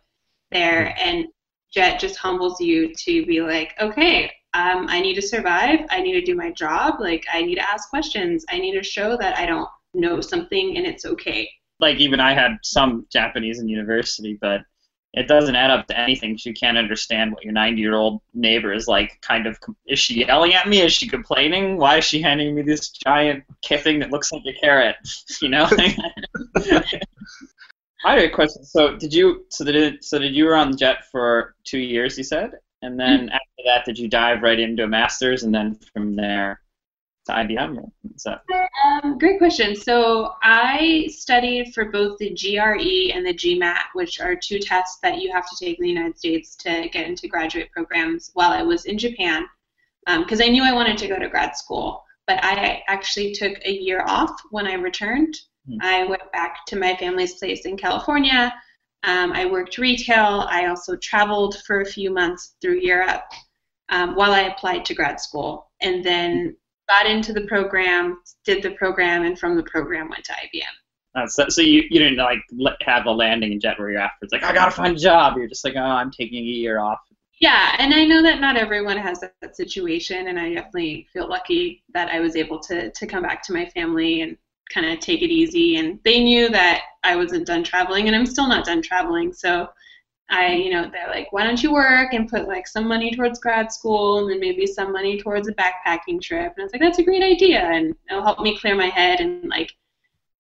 there. 0.50 0.94
And 1.02 1.26
Jet 1.72 2.00
just 2.00 2.16
humbles 2.16 2.60
you 2.60 2.94
to 2.94 3.26
be 3.26 3.40
like, 3.40 3.75
okay, 3.80 4.32
um, 4.54 4.87
I 4.88 5.00
need 5.00 5.14
to 5.14 5.22
survive. 5.22 5.80
I 5.90 6.00
need 6.00 6.12
to 6.12 6.22
do 6.22 6.34
my 6.34 6.50
job. 6.52 7.00
Like, 7.00 7.25
I 7.32 7.42
need 7.42 7.56
to 7.56 7.70
ask 7.70 7.90
questions. 7.90 8.44
I 8.48 8.58
need 8.58 8.72
to 8.72 8.82
show 8.82 9.16
that 9.16 9.38
I 9.38 9.46
don't 9.46 9.68
know 9.94 10.20
something 10.20 10.76
and 10.76 10.87
it's 10.87 11.04
okay. 11.04 11.50
Like, 11.80 11.98
even 11.98 12.20
I 12.20 12.32
had 12.32 12.58
some 12.62 13.06
Japanese 13.12 13.60
in 13.60 13.68
university, 13.68 14.38
but 14.40 14.62
it 15.15 15.27
doesn't 15.27 15.57
add 15.57 15.71
up 15.71 15.87
to 15.87 15.99
anything. 15.99 16.37
She 16.37 16.53
can't 16.53 16.77
understand 16.77 17.33
what 17.33 17.43
your 17.43 17.53
90 17.53 17.81
year 17.81 17.95
old 17.95 18.21
neighbor 18.35 18.73
is 18.73 18.87
like. 18.87 19.19
Kind 19.23 19.47
of, 19.47 19.59
is 19.87 19.99
she 19.99 20.27
yelling 20.27 20.55
at 20.55 20.69
me? 20.69 20.81
Is 20.81 20.93
she 20.93 21.09
complaining? 21.09 21.79
Why 21.79 21.99
is 21.99 22.05
she 22.05 22.21
handing 22.21 22.55
me 22.55 22.62
this 22.62 22.91
giant 22.91 23.45
thing 23.65 24.00
that 24.00 24.11
looks 24.11 24.33
like 24.33 24.43
a 24.47 24.53
carrot? 24.61 24.97
You 25.41 25.50
know. 25.50 25.69
I 28.05 28.15
had 28.15 28.25
a 28.25 28.31
question. 28.31 28.65
So 28.65 28.97
did 28.97 29.12
you? 29.12 29.45
So 29.50 29.65
did 29.65 30.03
so 30.05 30.19
did 30.19 30.35
you 30.35 30.47
were 30.47 30.57
on 30.57 30.71
the 30.71 30.77
jet 30.77 31.05
for 31.11 31.55
two 31.65 31.79
years? 31.79 32.17
You 32.19 32.25
said, 32.25 32.53
and 32.83 32.99
then 32.99 33.27
mm-hmm. 33.27 33.29
after 33.29 33.62
that, 33.67 33.85
did 33.85 33.99
you 33.99 34.09
dive 34.09 34.43
right 34.43 34.59
into 34.59 34.85
a 34.85 34.88
master's, 34.88 35.43
and 35.43 35.55
then 35.55 35.79
from 35.93 36.17
there 36.17 36.61
to 37.28 37.35
IBM? 37.35 37.90
So. 38.16 38.37
Um, 38.85 39.18
great 39.18 39.38
question. 39.38 39.75
So 39.75 40.35
I 40.42 41.08
studied 41.11 41.73
for 41.73 41.87
both 41.87 42.18
the 42.18 42.30
GRE 42.30 43.16
and 43.16 43.25
the 43.25 43.35
GMAT, 43.35 43.78
which 43.94 44.20
are 44.20 44.35
two 44.35 44.58
tests 44.58 44.99
that 45.02 45.20
you 45.20 45.32
have 45.32 45.49
to 45.49 45.56
take 45.58 45.78
in 45.78 45.85
the 45.85 45.90
United 45.90 46.18
States 46.18 46.56
to 46.56 46.88
get 46.92 47.06
into 47.06 47.28
graduate 47.28 47.70
programs. 47.73 48.30
While 48.35 48.50
I 48.50 48.62
was 48.62 48.85
in 48.87 48.99
Japan, 48.99 49.47
because 50.06 50.40
um, 50.40 50.47
I 50.47 50.50
knew 50.50 50.64
I 50.64 50.73
wanted 50.73 50.99
to 50.99 51.08
go 51.08 51.18
to 51.18 51.28
grad 51.28 51.56
school, 51.56 52.04
but 52.26 52.42
I 52.42 52.82
actually 52.88 53.32
took 53.32 53.54
a 53.64 53.73
year 53.73 54.04
off 54.06 54.32
when 54.50 54.66
I 54.66 54.75
returned 54.75 55.37
Hmm. 55.68 55.76
I 55.80 56.04
went 56.04 56.32
back 56.32 56.64
to 56.66 56.76
my 56.76 56.97
family's 56.97 57.35
place 57.35 57.66
in 57.66 57.76
California. 57.76 58.54
Um, 59.04 59.32
I 59.32 59.47
worked 59.47 59.78
retail. 59.78 60.47
I 60.49 60.66
also 60.66 60.97
traveled 60.97 61.58
for 61.66 61.80
a 61.80 61.87
few 61.87 62.11
months 62.11 62.56
through 62.61 62.80
Europe 62.80 63.25
um, 63.90 64.14
while 64.14 64.32
I 64.32 64.42
applied 64.42 64.85
to 64.87 64.94
grad 64.94 65.20
school, 65.20 65.70
and 65.80 66.04
then 66.04 66.56
got 66.88 67.07
into 67.07 67.33
the 67.33 67.42
program, 67.42 68.18
did 68.45 68.62
the 68.62 68.71
program, 68.71 69.25
and 69.25 69.38
from 69.38 69.57
the 69.57 69.62
program 69.62 70.09
went 70.09 70.25
to 70.25 70.33
IBM. 70.33 70.62
Uh, 71.14 71.26
so, 71.26 71.49
so 71.49 71.62
you, 71.62 71.83
you 71.90 71.99
didn't 71.99 72.18
like 72.18 72.40
have 72.83 73.07
a 73.07 73.11
landing 73.11 73.59
jet 73.61 73.78
where 73.78 73.90
you're 73.90 74.00
after 74.00 74.16
it's 74.23 74.33
like 74.33 74.42
I 74.42 74.52
gotta 74.52 74.71
find 74.71 74.97
a 74.97 75.00
job. 75.00 75.37
You're 75.37 75.49
just 75.49 75.64
like 75.64 75.75
oh 75.76 75.80
I'm 75.80 76.11
taking 76.11 76.38
a 76.38 76.42
year 76.42 76.80
off. 76.80 76.99
Yeah, 77.40 77.76
and 77.78 77.95
I 77.95 78.04
know 78.04 78.23
that 78.23 78.40
not 78.40 78.57
everyone 78.57 78.97
has 78.97 79.21
that, 79.21 79.35
that 79.40 79.57
situation, 79.57 80.28
and 80.28 80.38
I 80.38 80.52
definitely 80.54 81.07
feel 81.12 81.28
lucky 81.28 81.83
that 81.95 82.09
I 82.09 82.21
was 82.21 82.37
able 82.37 82.59
to 82.61 82.90
to 82.90 83.07
come 83.07 83.23
back 83.23 83.42
to 83.45 83.52
my 83.52 83.66
family 83.66 84.23
and 84.23 84.37
kind 84.73 84.87
of 84.87 85.00
take 85.00 85.23
it 85.23 85.30
easy. 85.30 85.76
And 85.76 85.99
they 86.04 86.23
knew 86.23 86.49
that 86.50 86.83
I 87.04 87.16
wasn't 87.16 87.47
done 87.47 87.64
traveling, 87.64 88.07
and 88.07 88.14
I'm 88.14 88.26
still 88.26 88.49
not 88.49 88.66
done 88.66 88.83
traveling. 88.83 89.33
So 89.33 89.68
I, 90.30 90.52
you 90.52 90.70
know, 90.70 90.90
they're 90.90 91.08
like, 91.08 91.32
why 91.32 91.44
don't 91.44 91.62
you 91.62 91.73
work 91.73 92.12
and 92.12 92.28
put 92.28 92.47
like 92.47 92.66
some 92.66 92.87
money 92.87 93.14
towards 93.14 93.38
grad 93.38 93.73
school 93.73 94.18
and 94.18 94.30
then 94.30 94.40
maybe 94.40 94.66
some 94.66 94.92
money 94.92 95.20
towards 95.20 95.49
a 95.49 95.54
backpacking 95.54 96.20
trip? 96.20 96.52
And 96.54 96.61
I 96.61 96.62
was 96.64 96.73
like, 96.73 96.82
that's 96.82 96.99
a 96.99 97.04
great 97.04 97.23
idea, 97.23 97.61
and 97.61 97.94
it'll 98.11 98.23
help 98.23 98.40
me 98.40 98.58
clear 98.58 98.75
my 98.75 98.88
head 98.88 99.20
and 99.20 99.49
like 99.49 99.73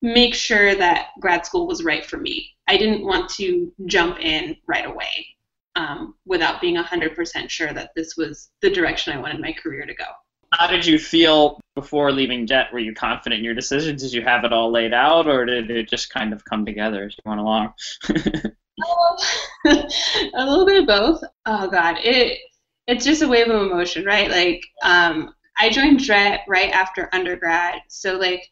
make 0.02 0.34
sure 0.34 0.74
that 0.74 1.08
grad 1.20 1.46
school 1.46 1.66
was 1.66 1.82
right 1.82 2.04
for 2.04 2.18
me. 2.18 2.54
I 2.66 2.76
didn't 2.76 3.04
want 3.04 3.30
to 3.30 3.72
jump 3.86 4.20
in 4.20 4.56
right 4.66 4.86
away 4.86 5.26
um, 5.74 6.14
without 6.26 6.60
being 6.60 6.76
100% 6.76 7.48
sure 7.48 7.72
that 7.72 7.90
this 7.96 8.16
was 8.16 8.50
the 8.60 8.70
direction 8.70 9.12
I 9.12 9.20
wanted 9.20 9.40
my 9.40 9.52
career 9.52 9.86
to 9.86 9.94
go. 9.94 10.04
How 10.52 10.66
did 10.66 10.86
you 10.86 10.98
feel 10.98 11.60
before 11.74 12.10
leaving 12.10 12.46
Jet? 12.46 12.72
Were 12.72 12.78
you 12.78 12.94
confident 12.94 13.38
in 13.38 13.44
your 13.44 13.54
decisions? 13.54 14.02
Did 14.02 14.12
you 14.12 14.22
have 14.22 14.44
it 14.44 14.52
all 14.52 14.70
laid 14.72 14.94
out, 14.94 15.26
or 15.26 15.44
did 15.44 15.70
it 15.70 15.88
just 15.88 16.10
kind 16.10 16.32
of 16.32 16.44
come 16.44 16.64
together 16.64 17.04
as 17.04 17.12
you 17.12 17.22
went 17.26 17.40
along? 17.40 17.74
a 19.66 20.44
little 20.46 20.66
bit 20.66 20.80
of 20.82 20.86
both. 20.86 21.22
Oh 21.46 21.68
God, 21.68 21.96
it 22.00 22.38
it's 22.86 23.04
just 23.04 23.22
a 23.22 23.28
wave 23.28 23.48
of 23.48 23.62
emotion, 23.62 24.04
right? 24.04 24.30
Like 24.30 24.64
um, 24.82 25.34
I 25.58 25.70
joined 25.70 26.00
Jet 26.00 26.40
right 26.48 26.70
after 26.72 27.08
undergrad, 27.12 27.80
so 27.88 28.14
like 28.16 28.42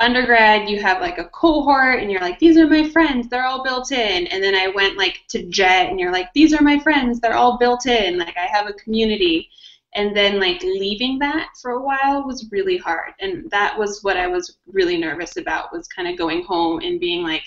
undergrad 0.00 0.68
you 0.68 0.80
have 0.80 1.00
like 1.00 1.18
a 1.18 1.24
cohort 1.30 2.00
and 2.00 2.10
you're 2.10 2.20
like 2.20 2.38
these 2.38 2.56
are 2.56 2.66
my 2.66 2.88
friends. 2.88 3.28
They're 3.28 3.46
all 3.46 3.64
built 3.64 3.90
in. 3.92 4.26
And 4.28 4.42
then 4.42 4.54
i 4.54 4.68
went 4.68 4.96
like 4.96 5.20
to 5.30 5.44
jet 5.46 5.90
and 5.90 5.98
you're 5.98 6.12
like 6.12 6.32
these 6.34 6.52
are 6.54 6.62
my 6.62 6.78
friends. 6.78 7.20
They're 7.20 7.34
all 7.34 7.58
built 7.58 7.86
in. 7.86 8.18
Like 8.18 8.36
i 8.36 8.46
have 8.46 8.68
a 8.68 8.74
community. 8.74 9.48
And 9.94 10.16
then 10.16 10.38
like 10.38 10.62
leaving 10.62 11.18
that 11.20 11.48
for 11.60 11.72
a 11.72 11.82
while 11.82 12.24
was 12.24 12.48
really 12.52 12.76
hard. 12.76 13.12
And 13.20 13.50
that 13.50 13.76
was 13.78 14.02
what 14.02 14.16
i 14.16 14.26
was 14.26 14.58
really 14.66 14.98
nervous 14.98 15.36
about 15.36 15.72
was 15.72 15.88
kind 15.88 16.08
of 16.08 16.18
going 16.18 16.44
home 16.44 16.80
and 16.80 17.00
being 17.00 17.22
like 17.24 17.42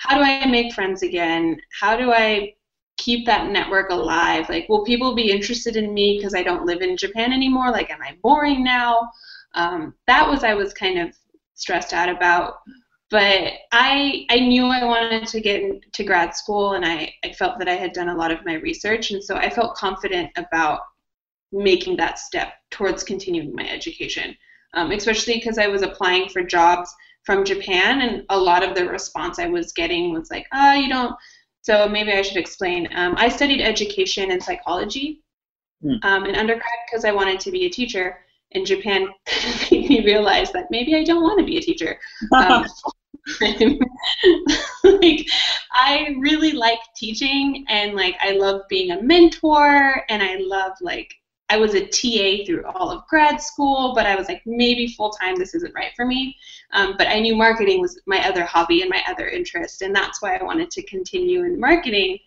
how 0.00 0.16
do 0.16 0.22
i 0.22 0.46
make 0.46 0.72
friends 0.72 1.02
again? 1.02 1.60
How 1.78 1.96
do 1.96 2.10
i 2.10 2.54
keep 2.96 3.26
that 3.26 3.50
network 3.50 3.90
alive? 3.90 4.48
Like 4.48 4.68
will 4.68 4.84
people 4.84 5.14
be 5.14 5.30
interested 5.30 5.76
in 5.76 5.92
me 5.94 6.16
because 6.16 6.34
i 6.34 6.42
don't 6.42 6.66
live 6.66 6.80
in 6.80 6.96
japan 6.96 7.32
anymore? 7.32 7.70
Like 7.70 7.90
am 7.90 8.02
i 8.02 8.16
boring 8.22 8.64
now? 8.64 9.10
Um, 9.54 9.94
that 10.06 10.28
was 10.28 10.42
i 10.42 10.54
was 10.54 10.72
kind 10.72 10.98
of 10.98 11.14
stressed 11.54 11.92
out 11.92 12.08
about. 12.08 12.54
But 13.10 13.52
I 13.72 14.24
I 14.30 14.38
knew 14.40 14.66
I 14.66 14.84
wanted 14.84 15.26
to 15.28 15.40
get 15.40 15.62
into 15.62 16.04
grad 16.04 16.34
school 16.34 16.72
and 16.72 16.84
I, 16.84 17.12
I 17.22 17.32
felt 17.32 17.58
that 17.58 17.68
I 17.68 17.74
had 17.74 17.92
done 17.92 18.08
a 18.08 18.16
lot 18.16 18.30
of 18.30 18.46
my 18.46 18.54
research 18.54 19.10
and 19.10 19.22
so 19.22 19.36
I 19.36 19.50
felt 19.50 19.76
confident 19.76 20.30
about 20.36 20.80
making 21.52 21.96
that 21.96 22.18
step 22.18 22.54
towards 22.70 23.02
continuing 23.02 23.54
my 23.54 23.68
education, 23.68 24.34
um, 24.74 24.92
especially 24.92 25.34
because 25.34 25.58
I 25.58 25.66
was 25.66 25.82
applying 25.82 26.28
for 26.30 26.42
jobs 26.42 26.94
from 27.24 27.44
Japan, 27.44 28.02
and 28.02 28.24
a 28.30 28.38
lot 28.38 28.62
of 28.62 28.74
the 28.74 28.86
response 28.86 29.38
I 29.38 29.46
was 29.46 29.72
getting 29.72 30.12
was 30.12 30.30
like, 30.30 30.46
"Ah, 30.52 30.72
oh, 30.72 30.74
you 30.74 30.88
don't." 30.88 31.14
So 31.62 31.88
maybe 31.88 32.12
I 32.12 32.22
should 32.22 32.38
explain. 32.38 32.88
Um, 32.94 33.14
I 33.16 33.28
studied 33.28 33.60
education 33.60 34.30
and 34.30 34.42
psychology 34.42 35.22
hmm. 35.82 35.96
um, 36.02 36.24
in 36.24 36.34
undergrad 36.34 36.78
because 36.86 37.04
I 37.04 37.12
wanted 37.12 37.40
to 37.40 37.50
be 37.50 37.66
a 37.66 37.70
teacher. 37.70 38.18
In 38.52 38.64
Japan, 38.64 39.06
made 39.70 39.88
me 39.88 40.04
realize 40.04 40.50
that 40.52 40.66
maybe 40.70 40.96
I 40.96 41.04
don't 41.04 41.22
want 41.22 41.38
to 41.38 41.46
be 41.46 41.58
a 41.58 41.60
teacher. 41.60 42.00
Um, 42.32 42.66
like 44.84 45.26
I 45.72 46.16
really 46.18 46.52
like 46.52 46.80
teaching 46.96 47.64
and 47.68 47.94
like 47.94 48.16
I 48.20 48.32
love 48.32 48.62
being 48.68 48.90
a 48.90 49.02
mentor 49.02 50.02
and 50.08 50.22
I 50.22 50.36
love 50.40 50.72
like 50.80 51.14
I 51.50 51.56
was 51.56 51.74
a 51.74 51.84
TA 51.84 52.44
through 52.46 52.64
all 52.64 52.90
of 52.90 53.06
grad 53.08 53.40
school, 53.40 53.92
but 53.94 54.06
I 54.06 54.14
was 54.14 54.28
like, 54.28 54.40
maybe 54.46 54.86
full 54.86 55.10
time, 55.10 55.34
this 55.34 55.54
isn't 55.54 55.74
right 55.74 55.90
for 55.96 56.06
me. 56.06 56.36
Um, 56.72 56.94
but 56.96 57.08
I 57.08 57.18
knew 57.18 57.34
marketing 57.34 57.80
was 57.80 58.00
my 58.06 58.26
other 58.26 58.44
hobby 58.44 58.82
and 58.82 58.88
my 58.88 59.02
other 59.08 59.28
interest, 59.28 59.82
and 59.82 59.94
that's 59.94 60.22
why 60.22 60.36
I 60.36 60.44
wanted 60.44 60.70
to 60.70 60.82
continue 60.84 61.42
in 61.42 61.58
marketing. 61.58 62.18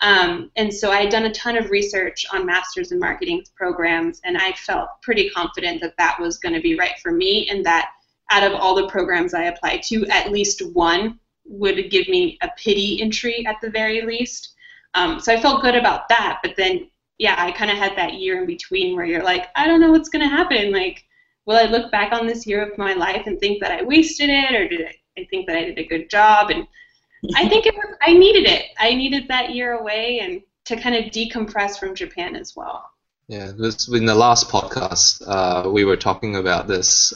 Um, 0.00 0.50
and 0.56 0.72
so 0.72 0.90
I 0.90 1.02
had 1.02 1.10
done 1.10 1.26
a 1.26 1.34
ton 1.34 1.56
of 1.56 1.70
research 1.70 2.24
on 2.32 2.46
masters 2.46 2.92
in 2.92 2.98
marketing 2.98 3.44
programs, 3.54 4.20
and 4.24 4.38
I 4.38 4.52
felt 4.52 4.88
pretty 5.02 5.28
confident 5.28 5.82
that 5.82 5.94
that 5.98 6.18
was 6.18 6.38
going 6.38 6.54
to 6.54 6.60
be 6.60 6.78
right 6.78 6.98
for 7.02 7.12
me, 7.12 7.48
and 7.50 7.64
that 7.66 7.90
out 8.30 8.42
of 8.42 8.58
all 8.58 8.74
the 8.74 8.88
programs 8.88 9.34
I 9.34 9.44
applied 9.44 9.82
to, 9.88 10.06
at 10.06 10.32
least 10.32 10.62
one 10.72 11.20
would 11.44 11.90
give 11.90 12.08
me 12.08 12.38
a 12.40 12.48
pity 12.56 13.02
entry 13.02 13.44
at 13.46 13.56
the 13.60 13.68
very 13.68 14.00
least. 14.00 14.54
Um, 14.94 15.20
so 15.20 15.32
I 15.32 15.40
felt 15.40 15.62
good 15.62 15.74
about 15.74 16.08
that, 16.08 16.38
but 16.42 16.54
then 16.56 16.88
yeah, 17.18 17.34
I 17.38 17.52
kind 17.52 17.70
of 17.70 17.76
had 17.76 17.96
that 17.96 18.14
year 18.14 18.40
in 18.40 18.46
between 18.46 18.96
where 18.96 19.04
you're 19.04 19.22
like, 19.22 19.46
I 19.54 19.66
don't 19.66 19.80
know 19.80 19.92
what's 19.92 20.08
going 20.08 20.28
to 20.28 20.34
happen. 20.34 20.72
Like, 20.72 21.04
will 21.46 21.56
I 21.56 21.64
look 21.64 21.90
back 21.90 22.12
on 22.12 22.26
this 22.26 22.46
year 22.46 22.62
of 22.62 22.76
my 22.78 22.94
life 22.94 23.26
and 23.26 23.38
think 23.38 23.60
that 23.62 23.72
I 23.72 23.82
wasted 23.82 24.30
it, 24.30 24.54
or 24.54 24.68
did 24.68 24.86
I, 24.86 25.20
I 25.20 25.26
think 25.30 25.46
that 25.46 25.56
I 25.56 25.64
did 25.64 25.78
a 25.78 25.86
good 25.86 26.10
job? 26.10 26.50
And 26.50 26.66
I 27.36 27.48
think 27.48 27.66
it 27.66 27.74
was, 27.74 27.96
I 28.02 28.14
needed 28.14 28.48
it. 28.48 28.66
I 28.78 28.94
needed 28.94 29.28
that 29.28 29.54
year 29.54 29.78
away 29.78 30.20
and 30.20 30.42
to 30.64 30.76
kind 30.76 30.94
of 30.96 31.10
decompress 31.12 31.78
from 31.78 31.94
Japan 31.94 32.36
as 32.36 32.54
well. 32.56 32.88
Yeah, 33.28 33.52
this 33.56 33.88
in 33.88 34.04
the 34.04 34.14
last 34.14 34.48
podcast, 34.48 35.22
uh, 35.26 35.70
we 35.70 35.84
were 35.84 35.96
talking 35.96 36.36
about 36.36 36.66
this, 36.66 37.12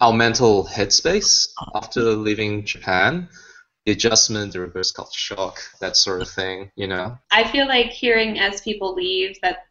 our 0.00 0.12
mental 0.12 0.64
headspace 0.64 1.48
after 1.74 2.00
leaving 2.00 2.64
Japan 2.64 3.28
the 3.86 3.92
adjustment, 3.92 4.52
the 4.52 4.60
reverse 4.60 4.90
culture 4.90 5.18
shock, 5.18 5.62
that 5.80 5.96
sort 5.96 6.20
of 6.20 6.28
thing, 6.28 6.70
you 6.74 6.88
know? 6.88 7.16
I 7.30 7.44
feel 7.44 7.68
like 7.68 7.86
hearing 7.86 8.38
as 8.38 8.60
people 8.60 8.94
leave 8.94 9.40
that 9.42 9.68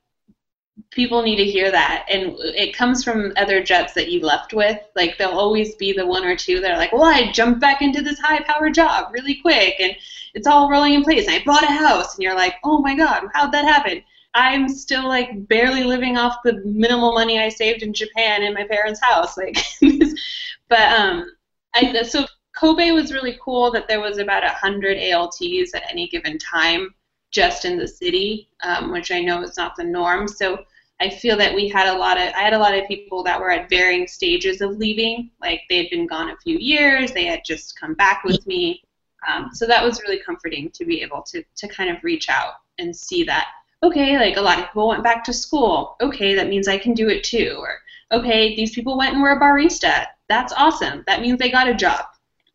people 0.91 1.22
need 1.22 1.36
to 1.36 1.43
hear 1.43 1.69
that. 1.69 2.05
And 2.10 2.36
it 2.39 2.75
comes 2.75 3.03
from 3.03 3.34
other 3.36 3.62
jets 3.62 3.93
that 3.93 4.10
you 4.10 4.22
left 4.22 4.53
with. 4.53 4.79
Like 4.95 5.17
there'll 5.17 5.38
always 5.38 5.75
be 5.75 5.91
the 5.91 6.07
one 6.07 6.25
or 6.25 6.36
two 6.36 6.62
that 6.62 6.72
are 6.72 6.77
like 6.77 6.93
well 6.93 7.03
i 7.03 7.31
jumped 7.31 7.60
back 7.60 7.81
into 7.81 8.01
this 8.01 8.19
high 8.19 8.41
power 8.43 8.69
job 8.69 9.13
really 9.13 9.36
quick 9.36 9.75
and 9.79 9.95
it's 10.34 10.48
all 10.48 10.69
rolling 10.69 10.93
in 10.93 11.03
place. 11.03 11.27
And 11.27 11.36
i 11.36 11.43
bought 11.45 11.63
a 11.63 11.67
house. 11.67 12.15
And 12.15 12.24
you're 12.24 12.36
like 12.36 12.55
oh 12.63 12.79
my 12.79 12.95
god 12.95 13.27
how'd 13.34 13.51
that 13.51 13.65
happen? 13.65 14.01
I'm 14.34 14.67
still 14.69 15.07
like 15.07 15.48
barely 15.48 15.84
living 15.84 16.17
off 16.17 16.38
the 16.43 16.62
minimal 16.65 17.13
money 17.13 17.39
i 17.39 17.50
saved 17.50 17.84
in 17.84 17.93
japan 17.93 18.43
in 18.43 18.53
my 18.53 18.65
parents 18.65 19.01
house. 19.03 19.38
Like 19.38 19.57
but 20.69 21.00
um 21.00 21.29
I, 21.74 22.03
so 22.03 22.25
Kobe 22.56 22.92
was 22.92 23.12
really 23.12 23.38
cool 23.42 23.72
that 23.72 23.88
there 23.88 24.00
was 24.00 24.18
about 24.18 24.44
100 24.44 24.98
ALTs 24.98 25.74
at 25.74 25.90
any 25.90 26.08
given 26.08 26.38
time 26.38 26.94
just 27.32 27.66
in 27.66 27.78
the 27.78 27.88
city, 27.88 28.50
um, 28.64 28.92
which 28.92 29.12
I 29.12 29.22
know 29.22 29.42
is 29.42 29.58
not 29.58 29.76
the 29.76 29.84
norm. 29.84 30.28
So 30.28 30.64
I 31.02 31.10
feel 31.10 31.36
that 31.38 31.54
we 31.54 31.68
had 31.68 31.94
a 31.94 31.98
lot 31.98 32.18
of 32.18 32.34
I 32.34 32.40
had 32.40 32.54
a 32.54 32.60
lot 32.60 32.74
of 32.74 32.88
people 32.88 33.24
that 33.24 33.40
were 33.40 33.52
at 33.52 33.70
varying 33.70 34.08
stages 34.08 34.62
of 34.62 34.78
leaving. 34.78 35.32
Like 35.42 35.62
they 35.70 35.78
had 35.78 35.90
been 35.90 36.08
gone 36.08 36.30
a 36.30 36.38
few 36.38 36.58
years, 36.58 37.12
they 37.12 37.26
had 37.26 37.44
just 37.44 37.78
come 37.78 37.94
back 37.94 38.24
with 38.24 38.46
me. 38.48 38.84
Um, 39.28 39.50
so 39.54 39.66
that 39.66 39.84
was 39.84 40.02
really 40.02 40.20
comforting 40.20 40.70
to 40.72 40.86
be 40.86 41.02
able 41.02 41.22
to 41.24 41.44
to 41.58 41.68
kind 41.68 41.90
of 41.90 42.04
reach 42.04 42.30
out 42.30 42.54
and 42.80 42.96
see 42.96 43.24
that 43.26 43.48
okay, 43.84 44.18
like 44.18 44.38
a 44.38 44.42
lot 44.42 44.60
of 44.60 44.66
people 44.66 44.88
went 44.88 45.04
back 45.04 45.24
to 45.24 45.34
school. 45.34 45.96
Okay, 46.02 46.34
that 46.34 46.48
means 46.50 46.68
I 46.68 46.78
can 46.78 46.94
do 46.94 47.10
it 47.10 47.24
too. 47.24 47.58
Or 47.60 47.80
okay, 48.18 48.56
these 48.56 48.74
people 48.74 48.98
went 48.98 49.14
and 49.14 49.22
were 49.22 49.32
a 49.32 49.40
barista. 49.40 50.08
That's 50.28 50.54
awesome. 50.54 51.04
That 51.06 51.22
means 51.22 51.38
they 51.38 51.52
got 51.52 51.68
a 51.68 51.74
job. 51.74 52.06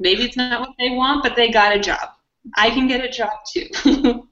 Maybe 0.00 0.25
it's 0.25 0.37
not 0.37 0.61
what 0.61 0.75
they 0.78 0.90
want, 0.90 1.23
but 1.23 1.37
they 1.37 1.50
got 1.50 1.76
a 1.76 1.78
job. 1.78 2.09
I 2.57 2.71
can 2.71 2.88
get 2.88 3.04
a 3.04 3.09
job 3.09 3.30
too. 3.52 3.69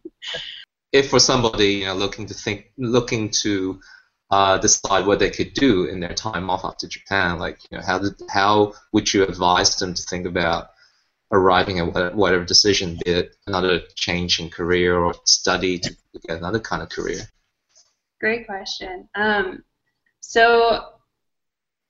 if 0.92 1.10
for 1.10 1.20
somebody 1.20 1.74
you 1.74 1.84
know 1.84 1.94
looking 1.94 2.26
to 2.26 2.34
think 2.34 2.72
looking 2.78 3.28
to 3.42 3.78
uh, 4.30 4.58
decide 4.58 5.06
what 5.06 5.18
they 5.18 5.30
could 5.30 5.52
do 5.54 5.84
in 5.84 6.00
their 6.00 6.14
time 6.14 6.50
off 6.50 6.64
after 6.64 6.88
Japan, 6.88 7.38
like 7.38 7.58
you 7.70 7.76
know 7.76 7.84
how 7.84 7.98
did, 7.98 8.14
how 8.30 8.72
would 8.92 9.12
you 9.12 9.22
advise 9.22 9.76
them 9.76 9.94
to 9.94 10.02
think 10.02 10.26
about 10.26 10.70
arriving 11.30 11.78
at 11.78 12.14
whatever 12.14 12.44
decision, 12.44 12.98
be 13.04 13.10
it 13.10 13.36
another 13.46 13.80
change 13.94 14.40
in 14.40 14.48
career 14.48 14.96
or 14.96 15.14
study 15.24 15.78
to 15.78 15.94
get 16.26 16.38
another 16.38 16.58
kind 16.58 16.82
of 16.82 16.88
career? 16.88 17.20
Great 18.20 18.46
question. 18.46 19.08
Um, 19.14 19.62
so 20.20 20.97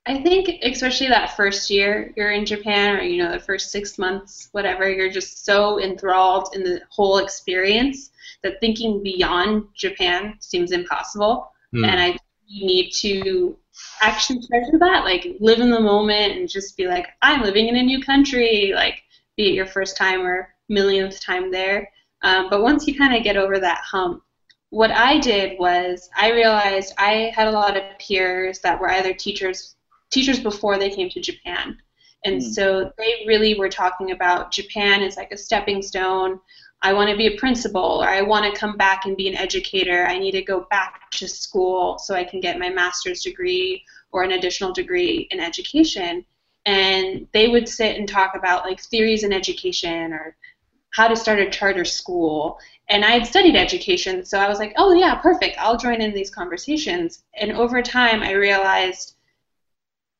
I 0.09 0.23
think 0.23 0.63
especially 0.63 1.07
that 1.09 1.37
first 1.37 1.69
year 1.69 2.11
you're 2.17 2.31
in 2.31 2.43
Japan, 2.43 2.95
or 2.95 3.03
you 3.03 3.21
know 3.23 3.31
the 3.31 3.39
first 3.39 3.69
six 3.69 3.99
months, 3.99 4.49
whatever, 4.53 4.89
you're 4.89 5.11
just 5.11 5.45
so 5.45 5.79
enthralled 5.79 6.49
in 6.55 6.63
the 6.63 6.81
whole 6.89 7.19
experience 7.19 8.09
that 8.41 8.59
thinking 8.59 9.03
beyond 9.03 9.67
Japan 9.75 10.35
seems 10.39 10.71
impossible. 10.71 11.51
Mm. 11.75 11.87
And 11.87 12.01
I 12.01 12.17
need 12.49 12.91
to 13.01 13.55
actually 14.01 14.39
treasure 14.47 14.79
that, 14.79 15.03
like 15.03 15.37
live 15.39 15.59
in 15.59 15.69
the 15.69 15.79
moment 15.79 16.37
and 16.37 16.49
just 16.49 16.75
be 16.75 16.87
like, 16.87 17.05
I'm 17.21 17.43
living 17.43 17.67
in 17.67 17.75
a 17.75 17.83
new 17.83 18.01
country, 18.01 18.71
like 18.73 19.03
be 19.37 19.49
it 19.49 19.53
your 19.53 19.67
first 19.67 19.95
time 19.95 20.21
or 20.21 20.49
millionth 20.69 21.21
time 21.21 21.51
there. 21.51 21.91
Um, 22.23 22.49
but 22.49 22.63
once 22.63 22.87
you 22.87 22.97
kind 22.97 23.15
of 23.15 23.23
get 23.23 23.37
over 23.37 23.59
that 23.59 23.81
hump, 23.83 24.23
what 24.71 24.89
I 24.89 25.19
did 25.19 25.59
was 25.59 26.09
I 26.17 26.31
realized 26.31 26.93
I 26.97 27.31
had 27.35 27.47
a 27.47 27.51
lot 27.51 27.77
of 27.77 27.83
peers 27.99 28.59
that 28.61 28.79
were 28.79 28.89
either 28.89 29.13
teachers 29.13 29.75
teachers 30.11 30.39
before 30.39 30.77
they 30.77 30.89
came 30.89 31.09
to 31.09 31.21
Japan. 31.21 31.77
And 32.25 32.41
mm. 32.41 32.53
so 32.53 32.91
they 32.97 33.23
really 33.27 33.57
were 33.57 33.69
talking 33.69 34.11
about 34.11 34.51
Japan 34.51 35.01
as 35.01 35.17
like 35.17 35.31
a 35.31 35.37
stepping 35.37 35.81
stone. 35.81 36.39
I 36.81 36.93
want 36.93 37.09
to 37.09 37.17
be 37.17 37.27
a 37.27 37.37
principal 37.37 38.01
or 38.01 38.07
I 38.07 38.21
want 38.21 38.51
to 38.51 38.59
come 38.59 38.77
back 38.77 39.05
and 39.05 39.17
be 39.17 39.27
an 39.27 39.35
educator. 39.35 40.05
I 40.05 40.17
need 40.17 40.31
to 40.31 40.41
go 40.41 40.65
back 40.69 41.11
to 41.11 41.27
school 41.27 41.99
so 41.99 42.15
I 42.15 42.23
can 42.23 42.39
get 42.39 42.59
my 42.59 42.69
master's 42.69 43.21
degree 43.21 43.83
or 44.11 44.23
an 44.23 44.31
additional 44.31 44.73
degree 44.73 45.27
in 45.31 45.39
education. 45.39 46.25
And 46.65 47.27
they 47.33 47.47
would 47.47 47.67
sit 47.67 47.97
and 47.97 48.07
talk 48.07 48.35
about 48.35 48.63
like 48.63 48.81
theories 48.81 49.23
in 49.23 49.33
education 49.33 50.13
or 50.13 50.35
how 50.91 51.07
to 51.07 51.15
start 51.15 51.39
a 51.39 51.49
charter 51.49 51.85
school. 51.85 52.59
And 52.89 53.05
I 53.05 53.11
had 53.11 53.27
studied 53.27 53.55
education, 53.55 54.25
so 54.25 54.39
I 54.39 54.49
was 54.49 54.57
like, 54.57 54.73
oh, 54.77 54.93
yeah, 54.93 55.15
perfect. 55.15 55.57
I'll 55.59 55.77
join 55.77 56.01
in 56.01 56.13
these 56.13 56.31
conversations. 56.31 57.23
And 57.35 57.51
over 57.51 57.81
time, 57.83 58.23
I 58.23 58.31
realized 58.31 59.15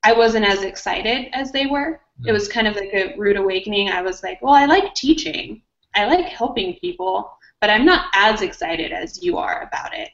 I 0.04 0.14
wasn't 0.14 0.46
as 0.46 0.64
excited 0.64 1.30
as 1.34 1.52
they 1.52 1.66
were. 1.66 2.02
It 2.26 2.32
was 2.32 2.48
kind 2.48 2.68
of 2.68 2.76
like 2.76 2.94
a 2.94 3.16
rude 3.18 3.38
awakening. 3.38 3.90
I 3.90 4.02
was 4.02 4.24
like, 4.24 4.42
well, 4.42 4.54
I 4.54 4.66
like 4.66 4.94
teaching, 4.94 5.62
I 5.96 6.06
like 6.06 6.26
helping 6.26 6.76
people, 6.76 7.32
but 7.62 7.70
I'm 7.70 7.86
not 7.86 8.06
as 8.14 8.42
excited 8.42 8.92
as 8.92 9.24
you 9.24 9.38
are 9.38 9.62
about 9.64 9.94
it. 9.94 10.10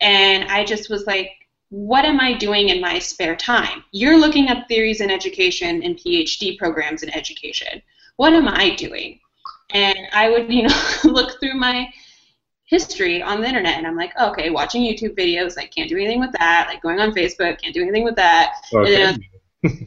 And 0.00 0.44
I 0.44 0.64
just 0.64 0.90
was 0.90 1.06
like, 1.06 1.30
what 1.70 2.04
am 2.04 2.20
I 2.20 2.32
doing 2.32 2.70
in 2.70 2.80
my 2.80 2.98
spare 2.98 3.36
time? 3.36 3.84
You're 3.92 4.18
looking 4.18 4.48
up 4.48 4.66
theories 4.68 5.00
in 5.00 5.10
education 5.10 5.82
and 5.82 5.96
PhD 5.96 6.56
programs 6.56 7.02
in 7.02 7.10
education. 7.14 7.82
What 8.16 8.32
am 8.32 8.48
I 8.48 8.74
doing? 8.74 9.20
And 9.70 9.98
I 10.12 10.30
would, 10.30 10.52
you 10.52 10.62
know, 10.64 10.82
look 11.04 11.38
through 11.40 11.54
my 11.54 11.88
history 12.68 13.22
on 13.22 13.40
the 13.40 13.48
internet 13.48 13.78
and 13.78 13.86
I'm 13.86 13.96
like, 13.96 14.12
okay, 14.20 14.50
watching 14.50 14.82
YouTube 14.82 15.16
videos, 15.18 15.56
like 15.56 15.74
can't 15.74 15.88
do 15.88 15.96
anything 15.96 16.20
with 16.20 16.32
that. 16.32 16.66
Like 16.68 16.82
going 16.82 17.00
on 17.00 17.12
Facebook, 17.12 17.60
can't 17.60 17.74
do 17.74 17.82
anything 17.82 18.04
with 18.04 18.16
that. 18.16 18.52
Okay. 18.72 19.02
And 19.02 19.24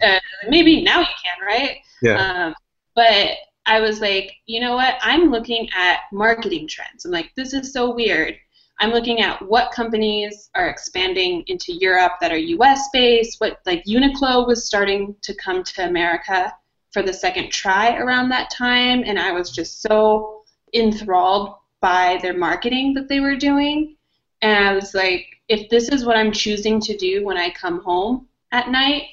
uh, 0.03 0.19
maybe 0.49 0.81
now 0.81 0.99
you 0.99 1.05
can, 1.05 1.45
right? 1.45 1.77
Yeah. 2.01 2.47
Um, 2.47 2.55
but 2.95 3.37
I 3.67 3.79
was 3.79 4.01
like, 4.01 4.33
you 4.47 4.59
know 4.59 4.75
what? 4.75 4.95
I'm 5.01 5.29
looking 5.29 5.69
at 5.77 5.99
marketing 6.11 6.67
trends. 6.67 7.05
I'm 7.05 7.11
like, 7.11 7.31
this 7.35 7.53
is 7.53 7.71
so 7.71 7.93
weird. 7.93 8.35
I'm 8.79 8.89
looking 8.89 9.21
at 9.21 9.39
what 9.47 9.71
companies 9.71 10.49
are 10.55 10.67
expanding 10.67 11.43
into 11.45 11.71
Europe 11.73 12.13
that 12.19 12.31
are 12.31 12.37
US 12.37 12.89
based, 12.91 13.39
what 13.39 13.59
like 13.67 13.85
Uniqlo 13.85 14.47
was 14.47 14.65
starting 14.65 15.15
to 15.21 15.35
come 15.35 15.63
to 15.63 15.87
America 15.87 16.51
for 16.91 17.03
the 17.03 17.13
second 17.13 17.51
try 17.51 17.95
around 17.97 18.29
that 18.29 18.49
time 18.49 19.03
and 19.05 19.19
I 19.19 19.31
was 19.31 19.51
just 19.51 19.81
so 19.81 20.43
enthralled 20.73 21.55
by 21.81 22.19
their 22.21 22.37
marketing 22.37 22.93
that 22.93 23.09
they 23.09 23.19
were 23.19 23.35
doing. 23.35 23.95
And 24.41 24.67
I 24.67 24.73
was 24.73 24.93
like, 24.93 25.25
if 25.49 25.69
this 25.69 25.89
is 25.89 26.05
what 26.05 26.15
I'm 26.15 26.31
choosing 26.31 26.79
to 26.81 26.95
do 26.95 27.25
when 27.25 27.37
I 27.37 27.49
come 27.49 27.81
home 27.81 28.27
at 28.51 28.69
night, 28.69 29.03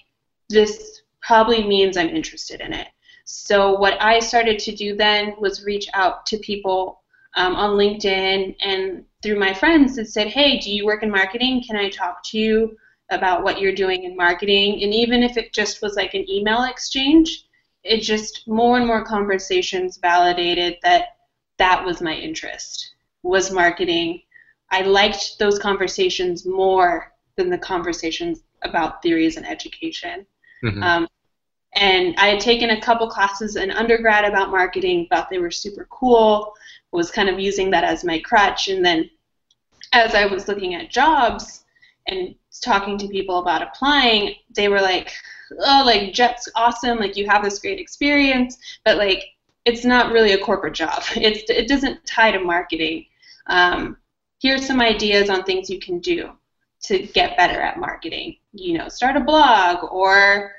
this 0.49 1.03
probably 1.21 1.67
means 1.67 1.97
I'm 1.97 2.09
interested 2.09 2.61
in 2.61 2.73
it. 2.73 2.89
So 3.25 3.79
what 3.79 4.01
I 4.01 4.21
started 4.21 4.59
to 4.61 4.75
do 4.75 4.97
then 4.97 5.35
was 5.39 5.65
reach 5.65 5.87
out 5.93 6.25
to 6.27 6.39
people 6.39 7.03
um, 7.37 7.55
on 7.57 7.77
LinkedIn 7.77 8.57
and 8.61 9.05
through 9.23 9.39
my 9.39 9.53
friends 9.53 9.97
that 9.97 10.09
said, 10.09 10.29
hey, 10.29 10.59
do 10.59 10.71
you 10.71 10.87
work 10.87 11.03
in 11.03 11.11
marketing? 11.11 11.63
Can 11.67 11.77
I 11.77 11.91
talk 11.91 12.23
to 12.27 12.39
you 12.39 12.77
about 13.11 13.43
what 13.43 13.61
you're 13.61 13.75
doing 13.75 14.05
in 14.05 14.17
marketing? 14.17 14.83
And 14.83 14.95
even 14.95 15.23
if 15.23 15.37
it 15.37 15.53
just 15.53 15.83
was 15.83 15.97
like 15.97 16.15
an 16.15 16.29
email 16.31 16.65
exchange, 16.65 17.45
it 17.85 18.01
just 18.01 18.47
more 18.47 18.79
and 18.79 18.87
more 18.87 19.05
conversations 19.05 19.99
validated 19.99 20.77
that 20.83 21.18
that 21.59 21.85
was 21.85 22.01
my 22.01 22.14
interest 22.14 22.94
was 23.23 23.51
marketing. 23.51 24.23
I 24.71 24.83
liked 24.83 25.38
those 25.38 25.59
conversations 25.59 26.47
more 26.47 27.12
than 27.37 27.51
the 27.51 27.59
conversations 27.59 28.42
about 28.62 29.03
theories 29.03 29.37
and 29.37 29.47
education. 29.47 30.27
Mm-hmm. 30.64 30.83
um, 30.83 31.09
and 31.75 32.16
i 32.18 32.27
had 32.27 32.40
taken 32.40 32.71
a 32.71 32.81
couple 32.81 33.09
classes 33.09 33.55
in 33.55 33.71
undergrad 33.71 34.25
about 34.25 34.51
marketing 34.51 35.07
thought 35.09 35.31
they 35.31 35.38
were 35.38 35.53
super 35.53 35.87
cool 35.88 36.53
was 36.90 37.12
kind 37.12 37.29
of 37.29 37.38
using 37.38 37.71
that 37.71 37.85
as 37.85 38.03
my 38.03 38.18
crutch. 38.18 38.66
And 38.66 38.85
then 38.85 39.09
as 39.92 40.14
i 40.16 40.27
was 40.27 40.49
looking 40.49 40.75
at 40.75 40.90
jobs 40.90 41.64
and 42.09 42.35
talking 42.61 42.99
to 42.99 43.07
people 43.07 43.38
about 43.38 43.62
applying 43.62 44.35
they 44.57 44.68
were 44.68 44.81
like 44.81 45.12
oh 45.61 45.83
like 45.85 46.12
jet's 46.12 46.49
awesome. 46.55 46.99
Like 46.99 47.16
you 47.16 47.27
have 47.27 47.42
this 47.42 47.59
great 47.59 47.79
experience. 47.79 48.59
But 48.85 48.97
like 48.97 49.25
it's 49.69 49.85
not 49.85 50.13
really 50.13 50.33
a 50.33 50.45
corporate 50.45 50.75
job. 50.75 51.03
It's, 51.17 51.49
it 51.51 51.69
doesn't 51.69 52.05
tie 52.07 52.33
to 52.33 52.41
marketing. 52.41 53.07
Um, 53.47 53.97
here's 54.41 54.67
some 54.67 54.81
ideas 54.81 55.29
on 55.31 55.45
things 55.45 55.69
you 55.69 55.79
can 55.79 55.99
do 55.99 56.31
to 56.85 56.99
get 57.07 57.37
better 57.37 57.61
at 57.61 57.79
marketing. 57.79 58.37
You 58.53 58.79
know, 58.79 58.89
start 58.89 59.17
a 59.17 59.21
blog, 59.21 59.93
or 59.93 60.53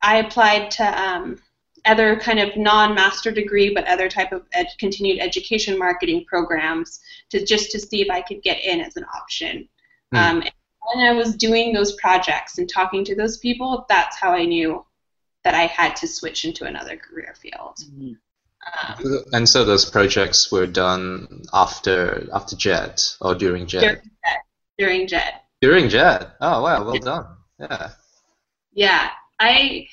I 0.00 0.18
applied 0.18 0.70
to 0.72 1.02
um, 1.02 1.38
other 1.84 2.16
kind 2.16 2.38
of 2.38 2.56
non-master 2.56 3.32
degree 3.32 3.74
but 3.74 3.86
other 3.88 4.08
type 4.08 4.32
of 4.32 4.46
ed- 4.52 4.68
continued 4.78 5.18
education 5.20 5.76
marketing 5.76 6.24
programs 6.26 7.00
to 7.30 7.44
just 7.44 7.72
to 7.72 7.80
see 7.80 8.00
if 8.00 8.10
I 8.10 8.22
could 8.22 8.42
get 8.42 8.62
in 8.64 8.80
as 8.80 8.96
an 8.96 9.04
option. 9.14 9.68
Mm. 10.14 10.18
Um, 10.18 10.36
and 10.42 10.52
when 10.94 11.06
I 11.06 11.12
was 11.12 11.36
doing 11.36 11.72
those 11.72 11.92
projects 11.96 12.58
and 12.58 12.68
talking 12.68 13.04
to 13.04 13.16
those 13.16 13.38
people, 13.38 13.84
that's 13.88 14.16
how 14.16 14.32
I 14.32 14.44
knew 14.44 14.84
that 15.44 15.54
I 15.54 15.66
had 15.66 15.96
to 15.96 16.06
switch 16.06 16.44
into 16.44 16.64
another 16.64 16.96
career 16.96 17.34
field. 17.40 17.76
Mm-hmm. 17.82 18.12
Um, 18.62 19.24
and 19.32 19.48
so 19.48 19.64
those 19.64 19.84
projects 19.84 20.52
were 20.52 20.66
done 20.66 21.42
after 21.52 22.28
after 22.32 22.54
JET 22.54 23.16
or 23.20 23.34
during 23.34 23.66
JET? 23.66 23.82
During 23.82 23.98
JET. 24.24 24.38
During 24.78 25.06
JET. 25.08 25.44
During 25.60 25.88
JET. 25.88 26.36
Oh 26.40 26.62
wow, 26.62 26.84
well 26.84 26.98
done. 26.98 27.26
Yeah. 27.58 27.90
Yeah, 28.72 29.10
I. 29.40 29.88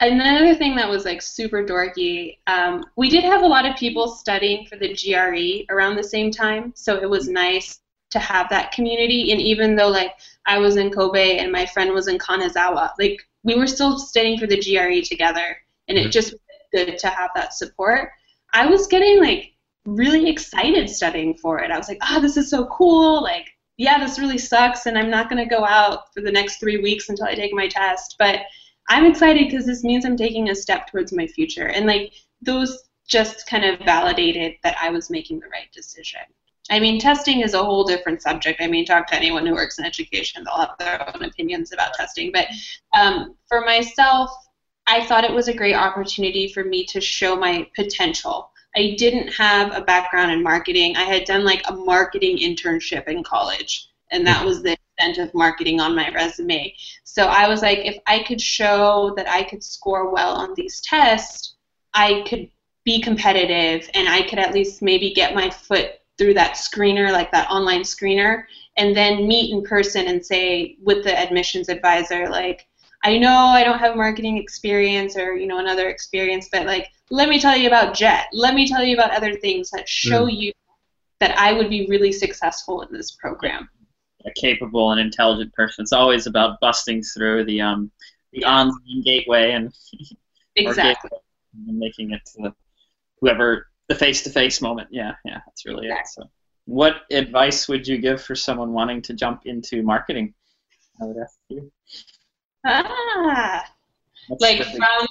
Another 0.00 0.54
thing 0.54 0.76
that 0.76 0.90
was 0.90 1.06
like 1.06 1.22
super 1.22 1.64
dorky, 1.64 2.36
um, 2.46 2.84
we 2.96 3.08
did 3.08 3.24
have 3.24 3.42
a 3.42 3.46
lot 3.46 3.64
of 3.64 3.76
people 3.76 4.08
studying 4.08 4.66
for 4.66 4.76
the 4.76 4.92
GRE 4.92 5.72
around 5.74 5.96
the 5.96 6.04
same 6.04 6.30
time, 6.30 6.74
so 6.76 6.96
it 6.96 7.08
was 7.08 7.28
nice 7.30 7.80
to 8.10 8.18
have 8.18 8.50
that 8.50 8.72
community. 8.72 9.32
And 9.32 9.40
even 9.40 9.74
though 9.74 9.88
like 9.88 10.12
I 10.44 10.58
was 10.58 10.76
in 10.76 10.90
Kobe 10.90 11.38
and 11.38 11.50
my 11.50 11.64
friend 11.64 11.92
was 11.92 12.08
in 12.08 12.18
Kanazawa, 12.18 12.90
like 12.98 13.26
we 13.46 13.54
were 13.54 13.66
still 13.66 13.98
studying 13.98 14.38
for 14.38 14.46
the 14.46 14.60
GRE 14.60 15.00
together, 15.06 15.56
and 15.88 15.96
mm-hmm. 15.96 16.08
it 16.08 16.10
just 16.10 16.32
was 16.32 16.40
good 16.74 16.98
to 16.98 17.08
have 17.08 17.30
that 17.34 17.54
support. 17.54 18.10
I 18.52 18.66
was 18.66 18.88
getting 18.88 19.20
like 19.20 19.52
really 19.86 20.28
excited 20.28 20.90
studying 20.90 21.34
for 21.34 21.60
it. 21.60 21.70
I 21.70 21.78
was 21.78 21.88
like, 21.88 22.00
oh, 22.02 22.20
this 22.20 22.36
is 22.36 22.50
so 22.50 22.66
cool. 22.66 23.22
Like, 23.22 23.46
yeah, 23.76 23.98
this 23.98 24.18
really 24.18 24.38
sucks, 24.38 24.86
and 24.86 24.98
I'm 24.98 25.10
not 25.10 25.30
going 25.30 25.42
to 25.42 25.54
go 25.54 25.64
out 25.64 26.12
for 26.12 26.20
the 26.20 26.32
next 26.32 26.58
three 26.58 26.78
weeks 26.78 27.08
until 27.08 27.26
I 27.26 27.34
take 27.34 27.54
my 27.54 27.68
test. 27.68 28.16
But 28.18 28.40
I'm 28.88 29.06
excited 29.06 29.48
because 29.48 29.64
this 29.64 29.84
means 29.84 30.04
I'm 30.04 30.16
taking 30.16 30.50
a 30.50 30.54
step 30.54 30.88
towards 30.88 31.12
my 31.12 31.26
future. 31.26 31.68
And 31.68 31.86
like, 31.86 32.12
those 32.42 32.84
just 33.06 33.46
kind 33.46 33.64
of 33.64 33.78
validated 33.80 34.54
that 34.64 34.76
I 34.80 34.90
was 34.90 35.08
making 35.08 35.38
the 35.38 35.48
right 35.48 35.70
decision. 35.72 36.20
I 36.70 36.80
mean, 36.80 36.98
testing 36.98 37.40
is 37.40 37.54
a 37.54 37.62
whole 37.62 37.84
different 37.84 38.22
subject. 38.22 38.60
I 38.60 38.66
mean, 38.66 38.84
talk 38.84 39.06
to 39.08 39.16
anyone 39.16 39.46
who 39.46 39.54
works 39.54 39.78
in 39.78 39.84
education; 39.84 40.44
they'll 40.44 40.66
have 40.66 40.78
their 40.78 41.14
own 41.14 41.22
opinions 41.22 41.72
about 41.72 41.94
testing. 41.94 42.32
But 42.32 42.48
um, 42.98 43.36
for 43.48 43.60
myself, 43.60 44.30
I 44.86 45.04
thought 45.04 45.24
it 45.24 45.32
was 45.32 45.48
a 45.48 45.54
great 45.54 45.74
opportunity 45.74 46.48
for 46.48 46.64
me 46.64 46.84
to 46.86 47.00
show 47.00 47.36
my 47.36 47.68
potential. 47.76 48.50
I 48.76 48.94
didn't 48.98 49.28
have 49.28 49.74
a 49.74 49.80
background 49.80 50.32
in 50.32 50.42
marketing. 50.42 50.96
I 50.96 51.04
had 51.04 51.24
done 51.24 51.44
like 51.44 51.62
a 51.68 51.74
marketing 51.74 52.38
internship 52.38 53.08
in 53.08 53.22
college, 53.22 53.88
and 54.10 54.26
that 54.26 54.44
was 54.44 54.62
the 54.62 54.76
extent 54.98 55.18
of 55.18 55.34
marketing 55.34 55.80
on 55.80 55.94
my 55.94 56.12
resume. 56.12 56.74
So 57.04 57.26
I 57.26 57.48
was 57.48 57.62
like, 57.62 57.78
if 57.78 57.96
I 58.06 58.22
could 58.22 58.40
show 58.40 59.14
that 59.16 59.28
I 59.28 59.44
could 59.44 59.62
score 59.62 60.12
well 60.12 60.34
on 60.34 60.54
these 60.54 60.80
tests, 60.80 61.54
I 61.94 62.24
could 62.28 62.50
be 62.84 63.00
competitive 63.00 63.88
and 63.94 64.08
I 64.08 64.22
could 64.28 64.38
at 64.38 64.54
least 64.54 64.82
maybe 64.82 65.12
get 65.12 65.34
my 65.34 65.50
foot 65.50 65.92
through 66.18 66.34
that 66.34 66.52
screener, 66.54 67.12
like 67.12 67.30
that 67.32 67.50
online 67.50 67.82
screener, 67.82 68.44
and 68.76 68.96
then 68.96 69.26
meet 69.26 69.52
in 69.52 69.62
person 69.62 70.06
and 70.06 70.24
say 70.24 70.76
with 70.82 71.04
the 71.04 71.18
admissions 71.18 71.68
advisor, 71.68 72.28
like, 72.28 72.66
I 73.04 73.18
know 73.18 73.36
I 73.36 73.62
don't 73.62 73.78
have 73.78 73.96
marketing 73.96 74.36
experience 74.36 75.16
or 75.16 75.36
you 75.36 75.46
know 75.46 75.58
another 75.58 75.88
experience, 75.88 76.48
but 76.50 76.66
like 76.66 76.90
let 77.10 77.28
me 77.28 77.38
tell 77.38 77.56
you 77.56 77.68
about 77.68 77.94
Jet. 77.94 78.26
Let 78.32 78.54
me 78.54 78.66
tell 78.66 78.82
you 78.82 78.96
about 78.96 79.12
other 79.12 79.34
things 79.34 79.70
that 79.70 79.88
show 79.88 80.26
mm. 80.26 80.36
you 80.36 80.52
that 81.20 81.38
I 81.38 81.52
would 81.52 81.70
be 81.70 81.86
really 81.86 82.12
successful 82.12 82.82
in 82.82 82.92
this 82.92 83.12
program. 83.12 83.68
A 84.24 84.30
capable 84.32 84.90
and 84.90 85.00
intelligent 85.00 85.52
person. 85.54 85.82
It's 85.82 85.92
always 85.92 86.26
about 86.26 86.58
busting 86.60 87.02
through 87.02 87.44
the 87.44 87.60
um 87.60 87.90
the 88.32 88.44
online 88.44 89.02
gateway 89.04 89.52
and 89.52 89.72
exactly 90.56 91.10
gateway 91.10 91.68
and 91.68 91.78
making 91.78 92.10
it 92.10 92.22
to 92.34 92.52
whoever 93.20 93.68
the 93.88 93.94
face-to-face 93.94 94.60
moment. 94.60 94.88
Yeah, 94.90 95.14
yeah, 95.24 95.40
that's 95.46 95.64
really 95.64 95.86
exactly. 95.86 96.24
it. 96.24 96.26
So, 96.26 96.30
what 96.66 97.02
advice 97.10 97.68
would 97.68 97.86
you 97.86 97.98
give 97.98 98.20
for 98.20 98.34
someone 98.34 98.72
wanting 98.72 99.02
to 99.02 99.14
jump 99.14 99.42
into 99.46 99.82
marketing? 99.82 100.34
I 101.00 101.06
would 101.06 101.16
ask 101.18 101.38
you. 101.48 101.70
Ah, 102.66 103.64
That's 104.28 104.40
like 104.40 104.64
from 104.64 105.06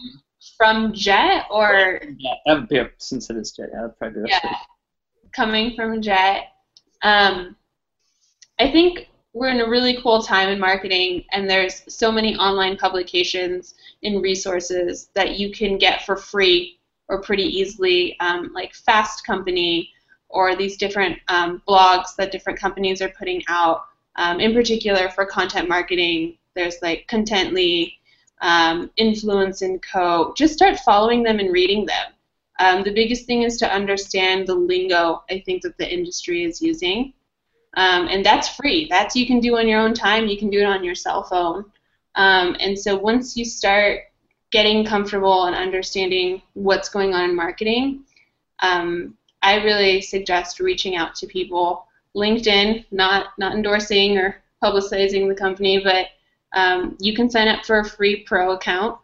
from 0.58 0.94
Jet 0.94 1.46
or 1.50 2.02
yeah, 2.18 2.34
that 2.46 2.60
would 2.60 2.68
be 2.68 2.78
a, 2.78 2.90
since 2.98 3.30
it 3.30 3.38
is 3.38 3.52
Jet. 3.52 3.70
Yeah, 3.72 3.82
that'd 3.82 3.98
probably 3.98 4.24
be 4.24 4.30
yeah, 4.30 4.56
coming 5.34 5.76
from 5.76 6.02
Jet. 6.02 6.48
Um, 7.02 7.56
I 8.60 8.72
think 8.72 9.10
we're 9.34 9.50
in 9.50 9.62
a 9.62 9.70
really 9.70 10.02
cool 10.02 10.22
time 10.22 10.50
in 10.50 10.60
marketing, 10.60 11.26
and 11.32 11.50
there's 11.50 11.84
so 11.94 12.12
many 12.12 12.36
online 12.36 12.78
publications 12.78 13.76
and 14.04 14.22
resources 14.22 15.10
that 15.14 15.38
you 15.38 15.52
can 15.52 15.78
get 15.78 16.06
for 16.06 16.16
free 16.16 16.80
or 17.08 17.22
pretty 17.22 17.44
easily, 17.44 18.20
um, 18.20 18.52
like 18.54 18.74
Fast 18.74 19.26
Company 19.26 19.92
or 20.30 20.56
these 20.56 20.78
different 20.78 21.18
um, 21.28 21.62
blogs 21.68 22.16
that 22.18 22.32
different 22.32 22.60
companies 22.60 23.02
are 23.02 23.14
putting 23.18 23.44
out. 23.48 23.86
Um, 24.16 24.40
in 24.40 24.54
particular, 24.54 25.10
for 25.10 25.26
content 25.26 25.70
marketing, 25.70 26.38
there's 26.56 26.78
like 26.82 27.08
Contently, 27.08 27.94
um, 28.42 28.90
Influence 28.98 29.62
and 29.62 29.82
Co. 29.82 30.34
Just 30.36 30.54
start 30.54 30.80
following 30.80 31.24
them 31.24 31.40
and 31.40 31.52
reading 31.54 31.86
them. 31.86 32.14
Um, 32.60 32.84
the 32.84 32.94
biggest 32.94 33.26
thing 33.26 33.44
is 33.44 33.58
to 33.58 33.72
understand 33.72 34.48
the 34.48 34.56
lingo 34.56 35.24
I 35.30 35.44
think 35.46 35.62
that 35.64 35.78
the 35.78 35.92
industry 35.92 36.44
is 36.44 36.62
using. 36.62 37.14
Um, 37.78 38.08
and 38.08 38.26
that's 38.26 38.50
free. 38.50 38.88
That's 38.90 39.16
you 39.16 39.28
can 39.28 39.42
do 39.42 39.58
on 39.58 39.68
your 39.68 39.82
own 39.82 39.94
time. 39.94 40.28
You 40.28 40.38
can 40.38 40.50
do 40.50 40.60
it 40.60 40.66
on 40.66 40.84
your 40.84 40.96
cell 40.96 41.24
phone. 41.24 41.66
And 42.16 42.80
so 42.80 42.96
once 42.96 43.36
you 43.36 43.44
start 43.44 44.04
getting 44.56 44.86
comfortable 44.86 45.48
and 45.48 45.56
understanding 45.56 46.42
what's 46.54 46.88
going 46.88 47.14
on 47.14 47.30
in 47.30 47.36
marketing, 47.36 48.06
um, 48.60 49.14
I 49.42 49.56
really 49.56 50.00
suggest 50.00 50.62
reaching 50.62 50.96
out 50.96 51.14
to 51.16 51.28
people. 51.28 51.88
LinkedIn, 52.16 52.86
not 52.90 53.32
not 53.38 53.54
endorsing 53.54 54.18
or 54.18 54.42
publicizing 54.64 55.28
the 55.28 55.36
company, 55.36 55.82
but 55.84 56.06
um, 56.54 56.96
you 57.02 57.14
can 57.14 57.30
sign 57.30 57.50
up 57.50 57.66
for 57.66 57.80
a 57.80 57.84
free 57.84 58.24
pro 58.24 58.52
account 58.52 58.98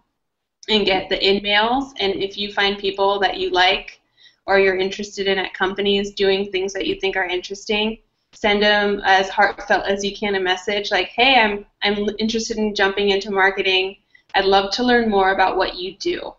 and 0.70 0.86
get 0.86 1.10
the 1.10 1.20
in-mails. 1.22 1.94
And 2.00 2.14
if 2.24 2.38
you 2.38 2.54
find 2.54 2.78
people 2.78 3.20
that 3.20 3.38
you 3.38 3.50
like 3.50 4.00
or 4.46 4.58
you're 4.58 4.78
interested 4.78 5.28
in 5.28 5.38
at 5.38 5.54
companies 5.54 6.12
doing 6.12 6.50
things 6.50 6.72
that 6.72 6.88
you 6.88 6.96
think 6.96 7.18
are 7.18 7.26
interesting, 7.26 7.98
send 8.32 8.64
them 8.64 9.02
as 9.04 9.28
heartfelt 9.28 9.86
as 9.86 10.02
you 10.02 10.16
can 10.16 10.36
a 10.36 10.40
message 10.40 10.92
like, 10.92 11.10
"Hey, 11.10 11.36
I'm 11.36 11.66
I'm 11.84 12.08
interested 12.20 12.58
in 12.58 12.74
jumping 12.74 13.10
into 13.10 13.32
marketing. 13.32 13.98
I'd 14.36 14.46
love 14.46 14.72
to 14.74 14.84
learn 14.84 15.10
more 15.10 15.32
about 15.32 15.58
what 15.58 15.76
you 15.76 15.96
do." 15.98 16.34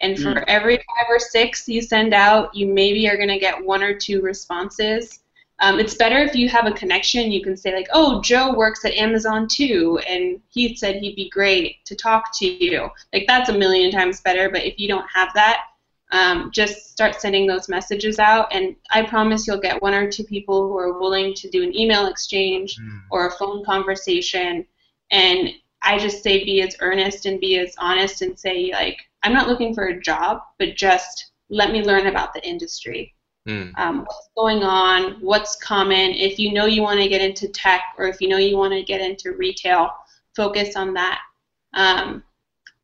And 0.00 0.18
for 0.18 0.34
mm. 0.34 0.44
every 0.46 0.76
five 0.76 1.06
or 1.08 1.18
six 1.18 1.66
you 1.68 1.80
send 1.80 2.12
out, 2.12 2.54
you 2.54 2.66
maybe 2.66 3.08
are 3.08 3.16
going 3.16 3.30
to 3.30 3.38
get 3.38 3.64
one 3.64 3.82
or 3.82 3.94
two 3.94 4.20
responses 4.20 5.20
um, 5.60 5.78
it's 5.78 5.94
better 5.94 6.18
if 6.18 6.34
you 6.34 6.48
have 6.50 6.66
a 6.66 6.72
connection. 6.72 7.32
You 7.32 7.42
can 7.42 7.56
say 7.56 7.74
like, 7.74 7.88
"Oh, 7.92 8.20
Joe 8.20 8.54
works 8.54 8.84
at 8.84 8.92
Amazon 8.92 9.48
too, 9.48 9.98
and 10.08 10.40
he 10.48 10.76
said 10.76 10.96
he'd 10.96 11.16
be 11.16 11.30
great 11.30 11.84
to 11.86 11.94
talk 11.94 12.36
to 12.38 12.46
you." 12.46 12.90
Like 13.12 13.24
that's 13.26 13.48
a 13.48 13.56
million 13.56 13.90
times 13.90 14.20
better. 14.20 14.50
But 14.50 14.64
if 14.64 14.78
you 14.78 14.86
don't 14.86 15.06
have 15.12 15.32
that, 15.34 15.62
um, 16.12 16.50
just 16.52 16.90
start 16.90 17.20
sending 17.20 17.46
those 17.46 17.70
messages 17.70 18.18
out, 18.18 18.52
and 18.52 18.76
I 18.90 19.02
promise 19.02 19.46
you'll 19.46 19.60
get 19.60 19.80
one 19.80 19.94
or 19.94 20.10
two 20.10 20.24
people 20.24 20.68
who 20.68 20.76
are 20.76 20.98
willing 20.98 21.32
to 21.34 21.48
do 21.48 21.62
an 21.62 21.74
email 21.74 22.06
exchange 22.06 22.76
mm. 22.76 23.00
or 23.10 23.26
a 23.26 23.32
phone 23.32 23.64
conversation. 23.64 24.66
And 25.10 25.50
I 25.82 25.98
just 25.98 26.22
say 26.22 26.44
be 26.44 26.62
as 26.62 26.76
earnest 26.80 27.26
and 27.26 27.40
be 27.40 27.58
as 27.58 27.74
honest 27.78 28.22
and 28.22 28.38
say 28.38 28.70
like, 28.72 28.98
I'm 29.22 29.32
not 29.32 29.48
looking 29.48 29.74
for 29.74 29.86
a 29.86 30.00
job, 30.00 30.40
but 30.58 30.76
just 30.76 31.32
let 31.48 31.70
me 31.70 31.82
learn 31.82 32.06
about 32.06 32.34
the 32.34 32.46
industry 32.46 33.14
Mm. 33.46 33.72
Um, 33.78 33.98
what's 34.00 34.28
going 34.36 34.62
on, 34.64 35.12
what's 35.20 35.56
common. 35.56 36.10
If 36.12 36.38
you 36.38 36.52
know 36.52 36.66
you 36.66 36.82
want 36.82 37.00
to 37.00 37.08
get 37.08 37.22
into 37.22 37.48
tech 37.48 37.82
or 37.96 38.06
if 38.06 38.20
you 38.20 38.28
know 38.28 38.38
you 38.38 38.56
want 38.56 38.72
to 38.72 38.82
get 38.82 39.00
into 39.00 39.32
retail, 39.32 39.90
focus 40.34 40.74
on 40.74 40.92
that. 40.94 41.20
Um, 41.74 42.24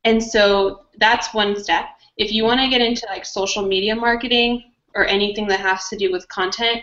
and 0.05 0.23
so 0.23 0.85
that's 0.99 1.33
one 1.33 1.61
step. 1.61 1.85
If 2.17 2.31
you 2.31 2.43
want 2.43 2.61
to 2.61 2.69
get 2.69 2.81
into 2.81 3.05
like 3.09 3.25
social 3.25 3.67
media 3.67 3.95
marketing 3.95 4.71
or 4.95 5.05
anything 5.05 5.47
that 5.47 5.59
has 5.59 5.89
to 5.89 5.97
do 5.97 6.11
with 6.11 6.27
content, 6.29 6.81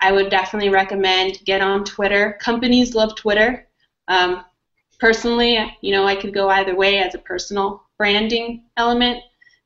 I 0.00 0.10
would 0.10 0.30
definitely 0.30 0.70
recommend 0.70 1.38
get 1.44 1.60
on 1.60 1.84
Twitter. 1.84 2.38
Companies 2.40 2.94
love 2.94 3.14
Twitter. 3.14 3.68
Um, 4.08 4.44
personally, 5.00 5.76
you 5.80 5.92
know, 5.92 6.06
I 6.06 6.16
could 6.16 6.34
go 6.34 6.48
either 6.48 6.76
way 6.76 6.98
as 6.98 7.14
a 7.14 7.18
personal 7.18 7.82
branding 7.98 8.64
element, 8.76 9.22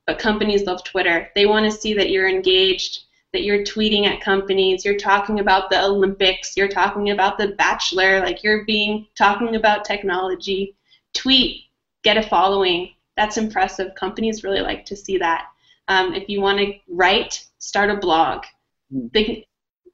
but 0.07 0.19
companies 0.19 0.65
love 0.65 0.85
Twitter. 0.85 1.29
They 1.35 1.47
want 1.47 1.67
to 1.67 1.79
see 1.79 1.95
that 1.95 2.11
you're 2.11 2.29
engaged 2.29 3.05
that 3.35 3.43
you're 3.43 3.65
tweeting 3.65 4.07
at 4.07 4.21
companies, 4.21 4.85
you're 4.85 4.97
talking 4.97 5.41
about 5.41 5.69
the 5.69 5.85
Olympics, 5.85 6.57
you're 6.57 6.69
talking 6.69 7.11
about 7.11 7.37
the 7.37 7.49
Bachelor, 7.49 8.21
like 8.21 8.45
you're 8.45 8.65
being 8.65 9.09
talking 9.17 9.57
about 9.57 9.85
technology. 9.85 10.77
Tweet, 11.15 11.65
get 12.05 12.17
a 12.17 12.23
following. 12.23 12.95
That's 13.17 13.37
impressive. 13.37 13.95
Companies 13.97 14.45
really 14.45 14.61
like 14.61 14.87
to 14.87 14.97
see 14.97 15.19
that. 15.19 15.47
Um, 15.89 16.15
if 16.15 16.29
you 16.29 16.41
want 16.41 16.61
to 16.61 16.75
write, 16.89 17.45
start 17.59 17.91
a 17.91 17.97
blog. 17.97 18.45
Hmm. 18.93 19.09
They 19.13 19.25
can 19.25 19.43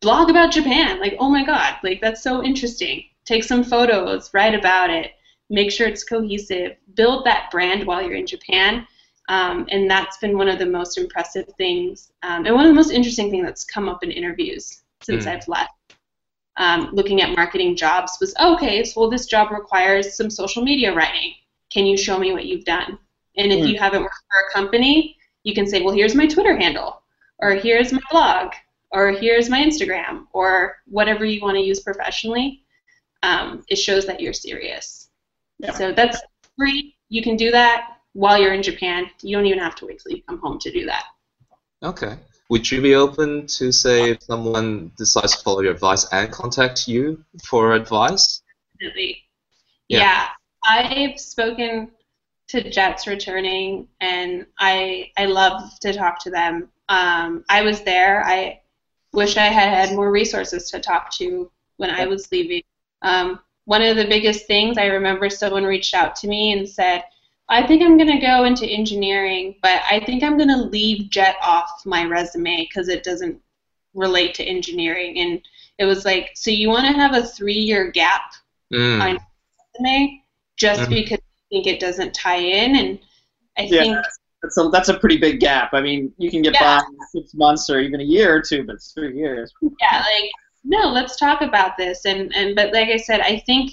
blog 0.02 0.28
about 0.28 0.52
Japan. 0.52 1.00
Like, 1.00 1.16
oh 1.18 1.30
my 1.30 1.44
God, 1.44 1.76
like 1.82 2.02
that's 2.02 2.22
so 2.22 2.44
interesting. 2.44 3.04
Take 3.24 3.44
some 3.44 3.64
photos, 3.64 4.30
write 4.34 4.54
about 4.54 4.90
it, 4.90 5.12
make 5.50 5.70
sure 5.70 5.86
it's 5.86 6.04
cohesive, 6.04 6.76
build 6.94 7.26
that 7.26 7.50
brand 7.50 7.86
while 7.86 8.00
you're 8.00 8.14
in 8.14 8.26
Japan 8.26 8.86
um, 9.30 9.64
and 9.70 9.88
that's 9.88 10.18
been 10.18 10.36
one 10.36 10.48
of 10.48 10.58
the 10.58 10.66
most 10.66 10.98
impressive 10.98 11.46
things, 11.56 12.10
um, 12.24 12.46
and 12.46 12.54
one 12.54 12.66
of 12.66 12.70
the 12.70 12.74
most 12.74 12.90
interesting 12.90 13.30
things 13.30 13.46
that's 13.46 13.62
come 13.62 13.88
up 13.88 14.02
in 14.02 14.10
interviews 14.10 14.82
since 15.02 15.24
mm. 15.24 15.28
I've 15.28 15.46
left. 15.46 15.70
Um, 16.56 16.90
looking 16.92 17.22
at 17.22 17.36
marketing 17.36 17.76
jobs 17.76 18.18
was 18.20 18.34
oh, 18.40 18.56
okay. 18.56 18.82
So 18.82 19.00
well, 19.00 19.10
this 19.10 19.26
job 19.26 19.52
requires 19.52 20.16
some 20.16 20.30
social 20.30 20.64
media 20.64 20.92
writing. 20.92 21.34
Can 21.72 21.86
you 21.86 21.96
show 21.96 22.18
me 22.18 22.32
what 22.32 22.46
you've 22.46 22.64
done? 22.64 22.98
And 23.36 23.52
if 23.52 23.60
mm. 23.60 23.68
you 23.68 23.78
haven't 23.78 24.02
worked 24.02 24.16
for 24.32 24.48
a 24.48 24.52
company, 24.52 25.16
you 25.44 25.54
can 25.54 25.68
say, 25.68 25.80
well, 25.80 25.94
here's 25.94 26.16
my 26.16 26.26
Twitter 26.26 26.56
handle, 26.56 27.00
or 27.38 27.52
here's 27.52 27.92
my 27.92 28.00
blog, 28.10 28.52
or 28.90 29.12
here's 29.12 29.48
my 29.48 29.62
Instagram, 29.64 30.26
or 30.32 30.78
whatever 30.86 31.24
you 31.24 31.40
want 31.40 31.56
to 31.56 31.62
use 31.62 31.78
professionally. 31.78 32.64
Um, 33.22 33.64
it 33.68 33.76
shows 33.76 34.06
that 34.06 34.20
you're 34.20 34.32
serious. 34.32 34.99
Yeah. 35.60 35.72
So 35.72 35.92
that's 35.92 36.20
free. 36.56 36.96
You 37.08 37.22
can 37.22 37.36
do 37.36 37.50
that 37.50 37.98
while 38.12 38.40
you're 38.40 38.54
in 38.54 38.62
Japan. 38.62 39.10
You 39.22 39.36
don't 39.36 39.46
even 39.46 39.58
have 39.58 39.74
to 39.76 39.86
wait 39.86 40.00
till 40.00 40.16
you 40.16 40.22
come 40.22 40.38
home 40.40 40.58
to 40.60 40.70
do 40.70 40.86
that. 40.86 41.04
Okay. 41.82 42.16
Would 42.50 42.70
you 42.70 42.80
be 42.82 42.94
open 42.94 43.46
to 43.46 43.70
say 43.70 44.10
if 44.10 44.22
someone 44.22 44.90
decides 44.96 45.36
to 45.36 45.42
follow 45.42 45.60
your 45.60 45.72
advice 45.72 46.06
and 46.12 46.30
contact 46.32 46.88
you 46.88 47.24
for 47.44 47.74
advice? 47.74 48.42
Definitely. 48.78 49.18
Yeah. 49.88 49.98
yeah. 50.00 50.28
I've 50.64 51.18
spoken 51.20 51.92
to 52.48 52.68
Jets 52.68 53.06
returning, 53.06 53.86
and 54.00 54.46
I 54.58 55.12
I 55.16 55.26
love 55.26 55.78
to 55.80 55.92
talk 55.92 56.18
to 56.24 56.30
them. 56.30 56.68
Um, 56.88 57.44
I 57.48 57.62
was 57.62 57.82
there. 57.82 58.24
I 58.26 58.60
wish 59.12 59.36
I 59.36 59.46
had 59.46 59.88
had 59.88 59.94
more 59.96 60.10
resources 60.10 60.70
to 60.70 60.80
talk 60.80 61.12
to 61.18 61.50
when 61.76 61.90
I 61.90 62.06
was 62.06 62.30
leaving. 62.32 62.62
Um, 63.02 63.38
one 63.70 63.82
of 63.82 63.96
the 63.96 64.04
biggest 64.04 64.48
things 64.48 64.76
I 64.76 64.86
remember 64.86 65.30
someone 65.30 65.62
reached 65.62 65.94
out 65.94 66.16
to 66.16 66.26
me 66.26 66.52
and 66.52 66.68
said, 66.68 67.04
I 67.48 67.64
think 67.64 67.82
I'm 67.82 67.96
going 67.96 68.10
to 68.10 68.26
go 68.26 68.42
into 68.42 68.66
engineering, 68.66 69.54
but 69.62 69.82
I 69.88 70.02
think 70.04 70.24
I'm 70.24 70.36
going 70.36 70.48
to 70.48 70.56
leave 70.56 71.08
jet 71.08 71.36
off 71.40 71.86
my 71.86 72.04
resume 72.04 72.66
because 72.68 72.88
it 72.88 73.04
doesn't 73.04 73.40
relate 73.94 74.34
to 74.34 74.42
engineering. 74.44 75.20
And 75.20 75.40
it 75.78 75.84
was 75.84 76.04
like, 76.04 76.30
so 76.34 76.50
you 76.50 76.68
want 76.68 76.84
to 76.86 77.00
have 77.00 77.14
a 77.14 77.24
three 77.24 77.60
year 77.60 77.92
gap 77.92 78.32
mm. 78.74 79.00
on 79.00 79.18
resume 79.78 80.20
just 80.56 80.80
mm. 80.80 80.88
because 80.88 81.20
you 81.20 81.62
think 81.62 81.68
it 81.68 81.78
doesn't 81.78 82.12
tie 82.12 82.40
in? 82.40 82.74
And 82.74 82.98
I 83.56 83.62
Yeah. 83.62 83.82
think 83.82 83.96
That's 84.42 84.58
a, 84.58 84.68
that's 84.72 84.88
a 84.88 84.98
pretty 84.98 85.18
big 85.18 85.38
gap. 85.38 85.74
I 85.74 85.80
mean, 85.80 86.12
you 86.18 86.28
can 86.28 86.42
get 86.42 86.54
Yeah. 86.54 86.80
by 86.80 86.84
in 86.88 87.22
six 87.22 87.34
months 87.34 87.70
or 87.70 87.78
even 87.78 88.00
a 88.00 88.04
year 88.04 88.34
or 88.34 88.42
two, 88.42 88.64
but 88.64 88.74
it's 88.74 88.90
three 88.90 89.16
years. 89.16 89.52
yeah, 89.80 90.02
like 90.04 90.30
no, 90.64 90.88
let's 90.88 91.16
talk 91.16 91.40
about 91.40 91.76
this. 91.76 92.04
And 92.04 92.34
and 92.34 92.54
but 92.54 92.72
like 92.72 92.88
I 92.88 92.96
said, 92.96 93.20
I 93.20 93.38
think 93.40 93.72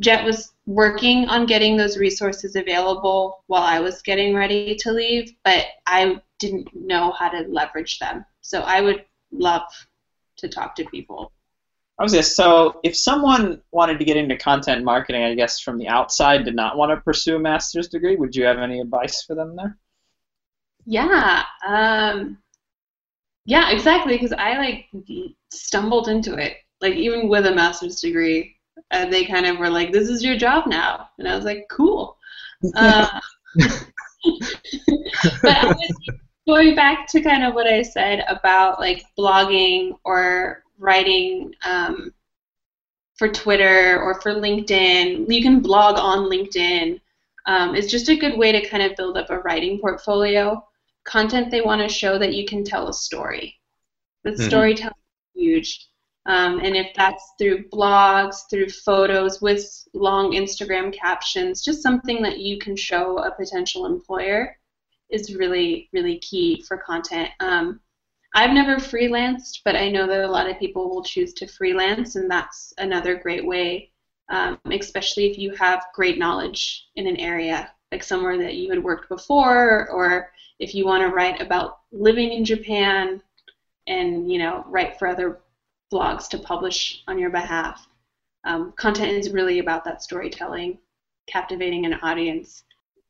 Jet 0.00 0.24
was 0.24 0.52
working 0.66 1.28
on 1.28 1.46
getting 1.46 1.76
those 1.76 1.98
resources 1.98 2.56
available 2.56 3.42
while 3.46 3.62
I 3.62 3.80
was 3.80 4.02
getting 4.02 4.34
ready 4.34 4.74
to 4.76 4.92
leave, 4.92 5.32
but 5.44 5.66
I 5.86 6.20
didn't 6.38 6.68
know 6.74 7.12
how 7.12 7.28
to 7.28 7.46
leverage 7.48 7.98
them. 7.98 8.24
So 8.40 8.60
I 8.60 8.80
would 8.80 9.04
love 9.30 9.62
to 10.38 10.48
talk 10.48 10.74
to 10.76 10.84
people. 10.86 11.32
I 11.98 12.02
was 12.02 12.12
gonna 12.12 12.22
so 12.22 12.80
if 12.82 12.96
someone 12.96 13.60
wanted 13.70 13.98
to 13.98 14.04
get 14.04 14.16
into 14.16 14.36
content 14.36 14.82
marketing, 14.82 15.22
I 15.22 15.34
guess 15.34 15.60
from 15.60 15.78
the 15.78 15.88
outside 15.88 16.44
did 16.44 16.56
not 16.56 16.76
want 16.76 16.90
to 16.90 16.96
pursue 16.96 17.36
a 17.36 17.38
master's 17.38 17.88
degree, 17.88 18.16
would 18.16 18.34
you 18.34 18.44
have 18.44 18.58
any 18.58 18.80
advice 18.80 19.22
for 19.22 19.34
them 19.34 19.54
there? 19.54 19.78
Yeah. 20.84 21.44
Um, 21.66 22.38
yeah, 23.44 23.70
exactly. 23.70 24.14
Because 24.14 24.32
I 24.32 24.58
like 24.58 24.86
stumbled 25.52 26.08
into 26.08 26.34
it. 26.36 26.56
Like 26.80 26.94
even 26.94 27.28
with 27.28 27.46
a 27.46 27.54
master's 27.54 28.00
degree, 28.00 28.56
uh, 28.90 29.06
they 29.06 29.24
kind 29.24 29.46
of 29.46 29.58
were 29.58 29.70
like, 29.70 29.92
"This 29.92 30.08
is 30.08 30.24
your 30.24 30.36
job 30.36 30.66
now," 30.66 31.10
and 31.18 31.28
I 31.28 31.36
was 31.36 31.44
like, 31.44 31.66
"Cool." 31.70 32.16
Uh, 32.74 33.20
but 35.42 35.56
I 35.56 35.66
was 35.66 35.94
going 36.46 36.74
back 36.74 37.06
to 37.08 37.20
kind 37.20 37.44
of 37.44 37.54
what 37.54 37.66
I 37.66 37.82
said 37.82 38.24
about 38.28 38.80
like 38.80 39.04
blogging 39.18 39.92
or 40.04 40.64
writing 40.78 41.54
um, 41.64 42.12
for 43.16 43.28
Twitter 43.28 44.00
or 44.00 44.20
for 44.20 44.32
LinkedIn. 44.34 45.32
You 45.32 45.42
can 45.42 45.60
blog 45.60 45.98
on 45.98 46.30
LinkedIn. 46.30 47.00
Um, 47.46 47.74
it's 47.74 47.90
just 47.90 48.08
a 48.08 48.16
good 48.16 48.38
way 48.38 48.52
to 48.52 48.68
kind 48.68 48.82
of 48.82 48.96
build 48.96 49.16
up 49.16 49.30
a 49.30 49.38
writing 49.40 49.78
portfolio. 49.78 50.64
Content 51.04 51.50
they 51.50 51.60
want 51.60 51.82
to 51.82 51.88
show 51.88 52.18
that 52.18 52.34
you 52.34 52.46
can 52.46 52.64
tell 52.64 52.88
a 52.88 52.94
story. 52.94 53.58
The 54.24 54.30
Mhm. 54.30 54.46
storytelling 54.48 54.94
huge. 55.34 55.88
Um, 56.26 56.60
and 56.60 56.76
if 56.76 56.94
that's 56.94 57.32
through 57.38 57.68
blogs, 57.68 58.48
through 58.48 58.68
photos 58.68 59.40
with 59.40 59.66
long 59.92 60.32
Instagram 60.32 60.94
captions, 60.94 61.64
just 61.64 61.82
something 61.82 62.22
that 62.22 62.38
you 62.38 62.58
can 62.58 62.76
show 62.76 63.18
a 63.18 63.34
potential 63.34 63.86
employer 63.86 64.56
is 65.10 65.34
really, 65.34 65.88
really 65.92 66.18
key 66.18 66.62
for 66.66 66.76
content. 66.76 67.30
Um, 67.40 67.80
I've 68.34 68.52
never 68.52 68.76
freelanced, 68.76 69.60
but 69.64 69.76
I 69.76 69.90
know 69.90 70.06
that 70.06 70.24
a 70.24 70.30
lot 70.30 70.48
of 70.48 70.58
people 70.58 70.88
will 70.88 71.02
choose 71.02 71.34
to 71.34 71.46
freelance, 71.46 72.16
and 72.16 72.30
that's 72.30 72.72
another 72.78 73.16
great 73.16 73.44
way, 73.44 73.90
um, 74.30 74.58
especially 74.70 75.30
if 75.30 75.36
you 75.36 75.54
have 75.56 75.84
great 75.92 76.18
knowledge 76.18 76.86
in 76.96 77.06
an 77.06 77.16
area, 77.16 77.70
like 77.90 78.02
somewhere 78.02 78.38
that 78.38 78.54
you 78.54 78.70
had 78.70 78.82
worked 78.82 79.08
before, 79.10 79.90
or 79.90 80.30
if 80.60 80.74
you 80.74 80.86
want 80.86 81.02
to 81.02 81.14
write 81.14 81.42
about 81.42 81.80
living 81.90 82.32
in 82.32 82.44
Japan 82.44 83.20
and 83.86 84.30
you 84.30 84.38
know 84.38 84.64
write 84.68 84.98
for 84.98 85.08
other 85.08 85.40
blogs 85.92 86.28
to 86.28 86.38
publish 86.38 87.02
on 87.06 87.18
your 87.18 87.30
behalf. 87.30 87.86
Um, 88.44 88.72
content 88.72 89.12
is 89.12 89.30
really 89.30 89.58
about 89.58 89.84
that 89.84 90.02
storytelling, 90.02 90.78
captivating 91.26 91.86
an 91.86 91.94
audience. 91.94 92.64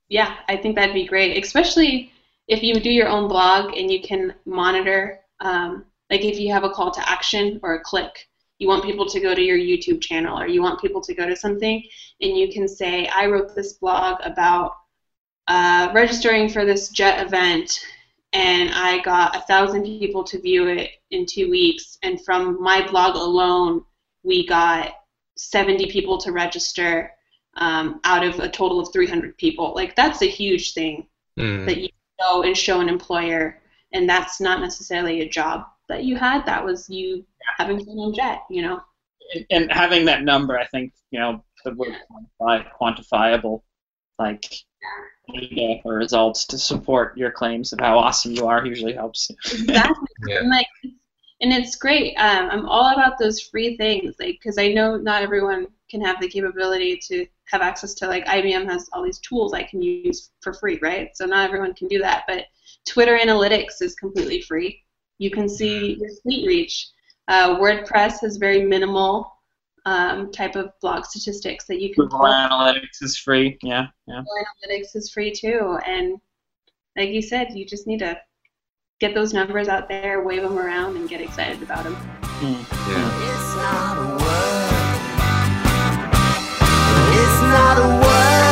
Yeah, 0.09 0.37
I 0.49 0.57
think 0.57 0.75
that'd 0.75 0.95
be 0.95 1.07
great, 1.07 1.43
especially 1.43 2.13
if 2.49 2.63
you 2.63 2.75
do 2.75 2.91
your 2.91 3.09
own 3.09 3.29
blog 3.29 3.75
and 3.77 3.91
you 3.91 4.03
can 4.03 4.35
monitor, 4.45 5.21
um, 5.41 5.87
like 6.11 6.23
if 6.23 6.39
you 6.39 6.53
have 6.53 6.65
a 6.65 6.71
call 6.71 6.91
to 6.91 7.09
action 7.09 7.61
or 7.63 7.75
a 7.75 7.81
click, 7.81 8.29
you 8.59 8.69
want 8.69 8.85
people 8.85 9.09
to 9.09 9.21
go 9.21 9.35
to 9.35 9.41
your 9.41 9.57
YouTube 9.57 10.01
channel 10.01 10.39
or 10.39 10.47
you 10.47 10.63
want 10.63 10.81
people 10.81 11.01
to 11.01 11.15
go 11.15 11.27
to 11.27 11.35
something, 11.35 11.83
and 12.21 12.37
you 12.37 12.53
can 12.53 12.69
say, 12.69 13.07
I 13.09 13.27
wrote 13.27 13.55
this 13.55 13.75
blog 13.75 14.21
about 14.23 14.73
uh, 15.49 15.91
registering 15.95 16.49
for 16.49 16.65
this 16.65 16.91
jet 16.91 17.25
event 17.25 17.81
and 18.33 18.71
I 18.75 19.01
got 19.03 19.37
a 19.37 19.41
thousand 19.41 19.85
people 19.85 20.25
to 20.25 20.41
view 20.41 20.69
it 20.69 20.91
in 21.11 21.27
two 21.27 21.51
weeks. 21.51 21.99
And 22.03 22.25
from 22.25 22.63
my 22.63 22.87
blog 22.89 23.17
alone, 23.17 23.85
we 24.23 24.47
got 24.47 24.95
70 25.37 25.91
people 25.91 26.19
to 26.19 26.33
register 26.33 27.13
um, 27.57 28.01
out 28.05 28.25
of 28.25 28.39
a 28.41 28.49
total 28.49 28.81
of 28.81 28.93
300 28.93 29.37
people. 29.37 29.75
Like 29.75 29.95
that's 29.97 30.23
a 30.23 30.27
huge 30.27 30.73
thing 30.75 31.07
Mm. 31.39 31.67
that 31.67 31.79
you 31.79 31.89
go 32.21 32.43
and 32.43 32.57
show 32.57 32.81
an 32.81 32.89
employer, 32.89 33.61
and 33.93 34.09
that's 34.09 34.41
not 34.41 34.61
necessarily 34.61 35.23
a 35.23 35.29
job 35.29 35.65
that 35.89 36.05
you 36.05 36.17
had. 36.17 36.45
That 36.45 36.63
was 36.65 36.91
you 36.91 37.25
having 37.57 37.83
fun 37.85 37.99
on 37.99 38.15
jet, 38.15 38.43
you 38.51 38.63
know. 38.63 38.81
And, 39.35 39.47
and 39.51 39.73
having 39.73 40.05
that 40.05 40.25
number, 40.25 40.59
I 40.59 40.67
think, 40.67 40.93
you 41.11 41.19
know, 41.19 41.43
the 41.65 41.73
word 41.73 41.97
quantifiable, 42.41 43.63
like 44.19 44.45
data 45.33 45.81
or 45.85 45.95
results 45.95 46.45
to 46.47 46.59
support 46.59 47.17
your 47.17 47.31
claims 47.31 47.73
of 47.73 47.81
how 47.81 47.99
awesome 47.99 48.33
you 48.33 48.47
are 48.47 48.65
usually 48.67 48.95
helps. 48.95 49.31
Exactly. 49.31 50.09
Yeah. 50.29 50.39
And 50.39 50.51
like, 50.51 50.69
and 51.41 51.53
it's 51.53 51.75
great. 51.75 52.15
Um, 52.15 52.49
I'm 52.49 52.67
all 52.67 52.93
about 52.93 53.19
those 53.19 53.41
free 53.41 53.77
things, 53.77 54.15
like, 54.21 54.39
because 54.41 54.57
I 54.57 54.69
know 54.69 54.97
not 54.97 55.23
everyone 55.23 55.67
can 55.91 56.01
have 56.01 56.21
the 56.21 56.29
capability 56.29 56.97
to 57.09 57.27
have 57.51 57.61
access 57.61 57.93
to 57.95 58.07
like 58.07 58.25
IBM 58.27 58.71
has 58.71 58.89
all 58.93 59.03
these 59.03 59.19
tools 59.19 59.53
I 59.53 59.65
can 59.65 59.83
use 59.83 60.31
for 60.41 60.55
free, 60.55 60.79
right? 60.81 61.11
So 61.15 61.27
not 61.27 61.45
everyone 61.45 61.75
can 61.75 61.89
do 61.89 61.99
that. 61.99 62.25
But 62.29 62.47
Twitter 62.87 63.19
Analytics 63.19 63.83
is 63.83 63.95
completely 63.95 64.41
free. 64.41 64.83
You 65.19 65.31
can 65.31 65.49
see 65.49 65.99
your 66.01 66.11
tweet 66.23 66.47
reach. 66.47 66.89
Uh, 67.29 67.59
WordPress 67.59 68.21
has 68.21 68.37
very 68.37 68.65
minimal 68.65 69.32
um, 69.85 70.31
type 70.31 70.57
of 70.57 70.71
blog 70.81 71.05
statistics 71.05 71.67
that 71.67 71.81
you 71.81 71.93
can 71.95 72.05
Google 72.05 72.21
pull. 72.21 72.29
Analytics 72.29 73.03
is 73.03 73.17
free. 73.17 73.59
Yeah, 73.63 73.87
yeah. 74.07 74.21
Google 74.21 74.45
Analytics 74.71 74.95
is 74.95 75.11
free 75.13 75.33
too, 75.33 75.79
and 75.87 76.19
like 76.97 77.11
you 77.11 77.23
said, 77.23 77.49
you 77.55 77.65
just 77.67 77.87
need 77.87 77.99
to 78.01 78.19
get 79.01 79.15
those 79.15 79.33
numbers 79.33 79.69
out 79.69 79.89
there, 79.89 80.23
wave 80.23 80.43
them 80.43 80.59
around, 80.59 80.97
and 80.97 81.09
get 81.09 81.21
excited 81.21 81.63
about 81.63 81.85
them. 81.85 81.95
Hmm. 81.95 82.63
Yeah. 82.91 83.11
It's 83.31 83.57
not 83.57 83.99
a 83.99 84.07
word. 84.23 84.73
It's 87.15 87.41
not 87.43 87.79
a 87.79 87.89
word. 88.01 88.43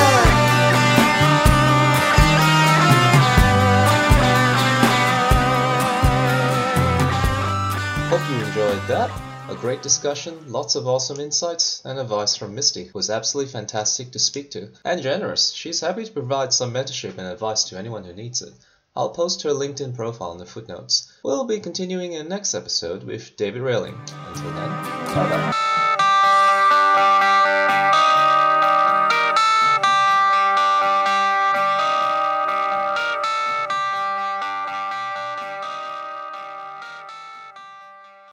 Hope 8.11 8.29
you 8.29 8.37
enjoyed 8.45 8.83
that. 8.89 9.30
Great 9.61 9.83
discussion, 9.83 10.51
lots 10.51 10.75
of 10.75 10.89
awesome 10.89 11.21
insights, 11.21 11.83
and 11.85 11.99
advice 11.99 12.35
from 12.35 12.55
Misty, 12.55 12.85
who 12.85 12.95
was 12.95 13.11
absolutely 13.11 13.53
fantastic 13.53 14.11
to 14.13 14.19
speak 14.19 14.51
to, 14.53 14.71
and 14.87 15.03
generous. 15.03 15.53
She's 15.53 15.81
happy 15.81 16.07
to 16.07 16.13
provide 16.13 16.55
some 16.55 16.73
mentorship 16.73 17.19
and 17.19 17.27
advice 17.27 17.65
to 17.65 17.79
anyone 17.79 18.05
who 18.05 18.15
needs 18.15 18.41
it. 18.41 18.55
I'll 18.97 19.11
post 19.11 19.43
her 19.43 19.51
LinkedIn 19.51 19.95
profile 19.95 20.33
in 20.33 20.39
the 20.39 20.47
footnotes. 20.47 21.13
We'll 21.23 21.45
be 21.45 21.61
continuing 21.61 22.15
in 22.15 22.25
the 22.25 22.31
next 22.31 22.55
episode 22.55 23.03
with 23.05 23.37
David 23.37 23.61
Railing. 23.61 24.01
Until 24.29 24.51
then, 24.53 24.71
bye 25.15 25.29
bye. 25.29 25.87